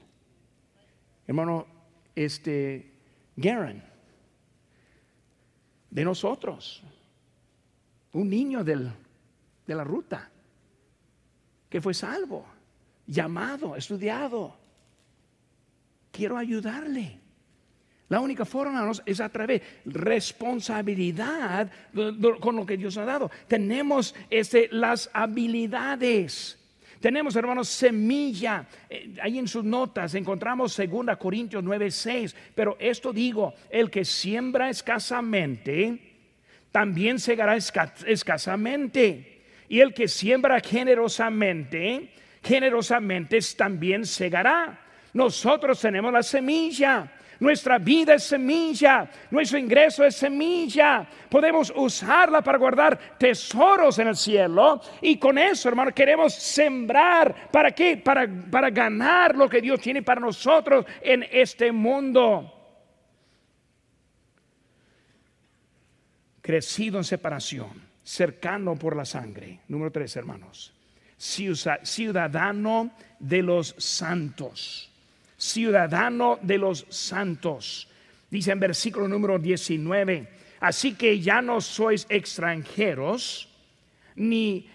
Hermano, 1.27 1.65
este 2.13 2.93
Garen, 3.35 3.83
de 5.89 6.03
nosotros, 6.03 6.83
un 8.13 8.29
niño 8.29 8.63
del, 8.63 8.91
de 9.65 9.75
la 9.75 9.83
ruta, 9.83 10.29
que 11.69 11.81
fue 11.81 11.93
salvo, 11.93 12.45
llamado, 13.07 13.75
estudiado. 13.75 14.55
Quiero 16.11 16.37
ayudarle. 16.37 17.19
La 18.07 18.19
única 18.19 18.45
forma 18.45 18.91
es 19.05 19.19
a 19.19 19.29
través 19.29 19.61
responsabilidad 19.85 21.71
con 22.39 22.55
lo 22.55 22.65
que 22.65 22.77
Dios 22.77 22.97
ha 22.97 23.05
dado. 23.05 23.31
Tenemos 23.47 24.13
este, 24.29 24.69
las 24.71 25.09
habilidades. 25.11 26.59
Tenemos, 26.99 27.35
hermanos, 27.35 27.67
semilla. 27.67 28.67
Eh, 28.89 29.15
ahí 29.21 29.39
en 29.39 29.47
sus 29.47 29.63
notas 29.63 30.13
encontramos 30.13 30.77
2 30.77 31.17
Corintios 31.17 31.63
9, 31.63 31.89
6. 31.89 32.35
Pero 32.53 32.77
esto 32.79 33.11
digo, 33.11 33.53
el 33.69 33.89
que 33.89 34.05
siembra 34.05 34.69
escasamente, 34.69 35.99
también 36.71 37.19
segará 37.19 37.55
escasamente. 37.55 39.43
Y 39.67 39.79
el 39.79 39.95
que 39.95 40.07
siembra 40.07 40.59
generosamente, 40.59 42.11
generosamente 42.43 43.39
también 43.57 44.05
segará. 44.05 44.79
Nosotros 45.13 45.79
tenemos 45.79 46.13
la 46.13 46.21
semilla. 46.21 47.11
Nuestra 47.39 47.77
vida 47.77 48.13
es 48.15 48.23
semilla, 48.23 49.09
nuestro 49.29 49.57
ingreso 49.57 50.05
es 50.05 50.15
semilla. 50.15 51.05
Podemos 51.29 51.71
usarla 51.75 52.41
para 52.41 52.57
guardar 52.57 53.17
tesoros 53.17 53.99
en 53.99 54.07
el 54.07 54.15
cielo 54.15 54.81
y 55.01 55.17
con 55.17 55.37
eso, 55.37 55.67
hermano, 55.69 55.93
queremos 55.93 56.33
sembrar. 56.33 57.49
¿Para 57.51 57.71
qué? 57.71 57.97
Para, 57.97 58.27
para 58.49 58.69
ganar 58.69 59.35
lo 59.35 59.49
que 59.49 59.61
Dios 59.61 59.81
tiene 59.81 60.01
para 60.01 60.21
nosotros 60.21 60.85
en 61.01 61.25
este 61.29 61.71
mundo. 61.71 62.51
Crecido 66.41 66.99
en 66.99 67.03
separación, 67.03 67.81
cercano 68.03 68.75
por 68.75 68.95
la 68.95 69.03
sangre. 69.03 69.59
Número 69.67 69.91
tres, 69.91 70.15
hermanos. 70.15 70.73
Ciudadano 71.17 72.91
de 73.19 73.41
los 73.41 73.75
santos 73.77 74.91
ciudadano 75.37 76.39
de 76.41 76.57
los 76.57 76.85
santos. 76.89 77.87
Dice 78.29 78.51
en 78.51 78.59
versículo 78.59 79.07
número 79.07 79.39
19, 79.39 80.27
así 80.59 80.95
que 80.95 81.19
ya 81.19 81.41
no 81.41 81.61
sois 81.61 82.05
extranjeros 82.09 83.49
ni 84.15 84.67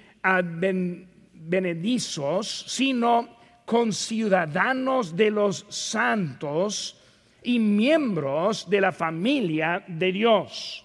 benedizos, 1.35 2.64
sino 2.68 3.37
conciudadanos 3.64 5.16
de 5.16 5.31
los 5.31 5.66
santos 5.68 6.96
y 7.42 7.59
miembros 7.59 8.68
de 8.68 8.81
la 8.81 8.92
familia 8.92 9.85
de 9.87 10.12
Dios. 10.12 10.85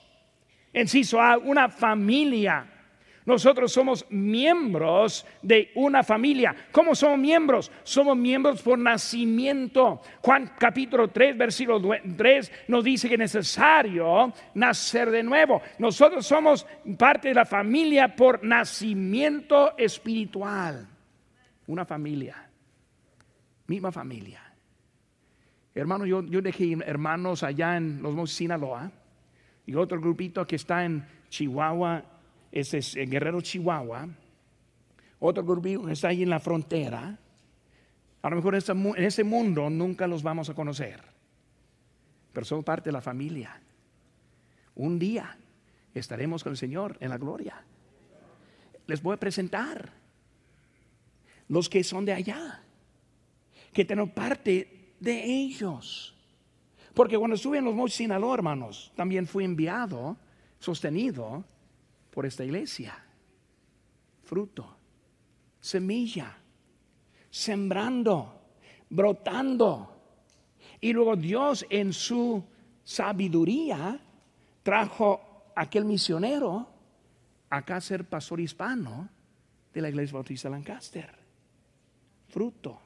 Enciso 0.71 1.21
A, 1.21 1.37
una 1.37 1.69
familia 1.69 2.74
nosotros 3.25 3.71
somos 3.71 4.05
miembros 4.09 5.25
de 5.41 5.71
una 5.75 6.03
familia. 6.03 6.55
¿Cómo 6.71 6.93
somos 6.93 7.17
miembros? 7.17 7.71
Somos 7.83 8.15
miembros 8.15 8.61
por 8.61 8.77
nacimiento. 8.77 10.01
Juan 10.21 10.51
capítulo 10.59 11.07
3, 11.07 11.35
versículo 11.35 11.81
3 12.15 12.51
nos 12.67 12.83
dice 12.83 13.07
que 13.07 13.15
es 13.15 13.19
necesario 13.19 14.31
nacer 14.53 15.09
de 15.09 15.23
nuevo. 15.23 15.59
Nosotros 15.79 16.25
somos 16.25 16.67
parte 16.97 17.29
de 17.29 17.33
la 17.33 17.45
familia 17.45 18.15
por 18.15 18.43
nacimiento 18.43 19.75
espiritual. 19.75 20.87
Una 21.65 21.83
familia. 21.83 22.47
Misma 23.65 23.91
familia. 23.91 24.41
Hermano, 25.73 26.05
yo, 26.05 26.21
yo 26.23 26.43
dejé 26.43 26.77
hermanos 26.85 27.41
allá 27.41 27.75
en 27.75 28.03
Los 28.03 28.13
Montes 28.13 28.35
Sinaloa 28.35 28.91
y 29.65 29.73
otro 29.73 29.99
grupito 29.99 30.45
que 30.45 30.57
está 30.57 30.85
en 30.85 31.03
Chihuahua 31.29 32.03
ese 32.55 32.77
es 32.77 32.95
Guerrero, 32.95 33.41
Chihuahua. 33.41 34.07
Otro 35.19 35.43
grupo 35.43 35.89
está 35.89 36.07
ahí 36.07 36.23
en 36.23 36.29
la 36.29 36.39
frontera. 36.39 37.19
A 38.21 38.29
lo 38.29 38.35
mejor 38.37 38.55
en 38.55 39.03
ese 39.03 39.23
mundo 39.25 39.69
nunca 39.69 40.07
los 40.07 40.23
vamos 40.23 40.49
a 40.49 40.53
conocer, 40.53 41.03
pero 42.31 42.45
son 42.45 42.63
parte 42.63 42.89
de 42.89 42.93
la 42.93 43.01
familia. 43.01 43.61
Un 44.73 44.97
día 44.97 45.37
estaremos 45.93 46.43
con 46.43 46.51
el 46.51 46.57
Señor 46.57 46.97
en 47.01 47.09
la 47.09 47.17
gloria. 47.17 47.61
Les 48.87 49.03
voy 49.03 49.15
a 49.15 49.19
presentar 49.19 49.91
los 51.49 51.67
que 51.67 51.83
son 51.83 52.05
de 52.05 52.13
allá, 52.13 52.63
que 53.73 53.83
tenemos 53.83 54.11
parte 54.11 54.93
de 55.01 55.23
ellos. 55.25 56.15
Porque 56.93 57.17
cuando 57.17 57.35
estuve 57.35 57.57
en 57.57 57.65
los 57.65 57.75
Montes 57.75 57.95
Sinaloa, 57.95 58.35
hermanos, 58.35 58.93
también 58.95 59.27
fui 59.27 59.43
enviado, 59.43 60.15
sostenido 60.57 61.43
por 62.15 62.25
esta 62.25 62.45
iglesia. 62.45 62.97
Fruto, 64.23 64.77
semilla, 65.59 66.35
sembrando, 67.29 68.41
brotando. 68.89 69.91
Y 70.79 70.93
luego 70.93 71.17
Dios 71.17 71.65
en 71.69 71.91
su 71.91 72.41
sabiduría 72.83 73.99
trajo 74.63 75.51
aquel 75.55 75.83
misionero 75.83 76.69
acá 77.49 77.75
a 77.75 77.81
ser 77.81 78.05
pastor 78.05 78.39
hispano 78.39 79.09
de 79.73 79.81
la 79.81 79.89
iglesia 79.89 80.13
bautista 80.13 80.49
Lancaster. 80.49 81.13
Fruto, 82.29 82.79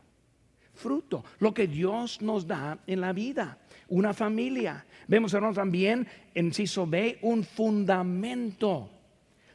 fruto, 0.74 1.24
lo 1.38 1.54
que 1.54 1.68
Dios 1.68 2.20
nos 2.22 2.48
da 2.48 2.80
en 2.88 3.00
la 3.00 3.14
vida, 3.14 3.60
una 3.90 4.14
familia. 4.14 4.86
Vemos 5.08 5.34
hermanos 5.36 5.56
también 5.56 6.08
en 6.34 6.52
Ciso 6.52 6.88
B 6.88 7.20
un 7.22 7.44
fundamento 7.44 8.99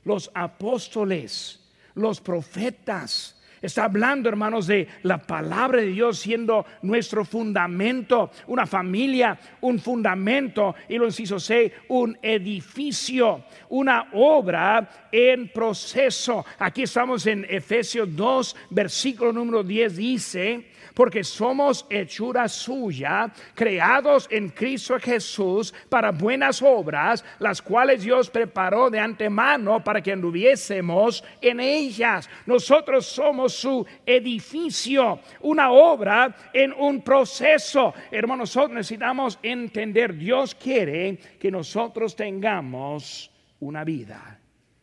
los 0.05 0.31
apóstoles, 0.35 1.61
los 1.95 2.21
profetas. 2.21 3.34
Está 3.64 3.85
hablando, 3.85 4.29
hermanos, 4.29 4.66
de 4.66 4.87
la 5.05 5.16
palabra 5.16 5.81
de 5.81 5.87
Dios 5.87 6.18
siendo 6.18 6.66
nuestro 6.83 7.24
fundamento, 7.24 8.31
una 8.48 8.66
familia, 8.66 9.38
un 9.62 9.79
fundamento, 9.79 10.74
y 10.87 10.98
lo 10.98 11.07
inciso 11.07 11.40
C, 11.40 11.72
un 11.88 12.18
edificio, 12.20 13.44
una 13.70 14.11
obra 14.12 15.09
en 15.11 15.48
proceso. 15.48 16.44
Aquí 16.59 16.83
estamos 16.83 17.27
en 17.27 17.46
Efesios 17.48 18.14
2, 18.14 18.55
versículo 18.68 19.33
número 19.33 19.62
10, 19.62 19.96
dice, 19.96 20.66
porque 20.92 21.24
somos 21.24 21.87
hechura 21.88 22.48
suya, 22.48 23.33
creados 23.55 24.29
en 24.31 24.50
Cristo 24.50 24.96
Jesús 25.00 25.72
para 25.88 26.12
buenas 26.12 26.61
obras, 26.61 27.24
las 27.38 27.62
cuales 27.62 28.03
Dios 28.03 28.29
preparó 28.29 28.90
de 28.90 29.00
antemano 29.00 29.83
para 29.83 30.03
que 30.03 30.12
anduviésemos 30.12 31.24
en 31.40 31.61
ellas. 31.61 32.29
Nosotros 32.44 33.07
somos 33.07 33.54
su 33.55 33.87
edificio, 34.05 35.21
una 35.43 35.71
obra 35.71 36.51
en 36.53 36.73
un 36.73 37.03
proceso. 37.03 37.95
Hermanos, 38.11 38.55
nosotros 38.55 38.77
necesitamos 38.77 39.38
entender, 39.43 40.17
Dios 40.17 40.55
quiere 40.55 41.17
que 41.38 41.51
nosotros 41.51 42.14
tengamos 42.14 43.31
una 43.61 43.85
vida 43.85 44.38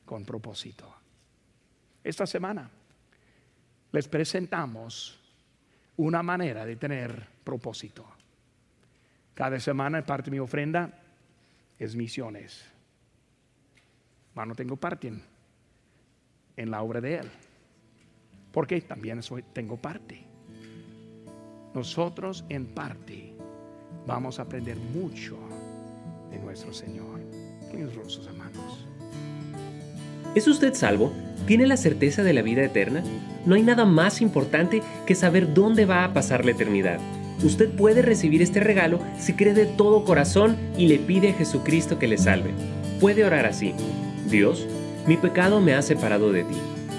con 0.06 0.26
propósito. 0.26 0.94
Esta 2.04 2.26
semana 2.26 2.70
les 3.92 4.08
presentamos 4.08 5.20
una 5.98 6.24
manera 6.24 6.66
de 6.66 6.76
tener 6.76 7.28
propósito. 7.44 8.06
Cada 9.34 9.60
semana 9.60 10.06
parte 10.06 10.26
de 10.26 10.32
mi 10.32 10.40
ofrenda 10.40 11.00
es 11.78 11.96
misiones. 11.96 12.66
no 14.36 14.56
tengo 14.56 14.78
parte 14.78 15.12
en, 16.58 16.72
la 16.72 16.82
obra 16.82 17.02
de 17.02 17.16
Él. 17.16 17.32
Porque 18.52 18.82
también 18.82 19.22
soy, 19.24 19.44
tengo 19.54 19.78
parte. 19.78 20.26
Nosotros 21.74 22.46
en 22.50 22.66
parte 22.68 23.34
vamos 24.06 24.40
a 24.40 24.44
aprender 24.44 24.78
mucho 24.78 25.38
de 26.30 26.40
nuestro 26.40 26.74
Señor. 26.74 27.22
Rostros, 27.96 28.28
hermanos. 28.28 28.86
¿Es 30.36 30.48
usted 30.48 30.74
salvo? 30.74 31.14
¿Tiene 31.48 31.68
la 31.68 31.78
certeza 31.78 32.22
de 32.22 32.34
la 32.34 32.42
vida 32.42 32.64
eterna? 32.64 33.02
No 33.46 33.56
hay 33.56 33.64
nada 33.64 33.86
más 33.86 34.22
importante 34.22 34.82
que 35.06 35.16
saber 35.16 35.54
dónde 35.54 35.86
va 35.86 36.04
a 36.04 36.14
pasar 36.14 36.44
la 36.44 36.52
eternidad. 36.52 37.00
Usted 37.44 37.70
puede 37.72 38.02
recibir 38.02 38.42
este 38.42 38.60
regalo 38.60 39.00
si 39.18 39.34
cree 39.34 39.54
de 39.54 39.66
todo 39.66 40.06
corazón 40.06 40.58
y 40.78 40.88
le 40.88 41.00
pide 41.00 41.30
a 41.30 41.34
Jesucristo 41.34 41.98
que 41.98 42.08
le 42.08 42.18
salve. 42.18 42.52
Puede 43.00 43.26
orar 43.26 43.46
así. 43.46 43.74
Dios, 44.30 44.68
mi 45.08 45.18
pecado 45.18 45.60
me 45.60 45.74
ha 45.74 45.82
separado 45.82 46.32
de 46.32 46.44
ti, 46.44 46.56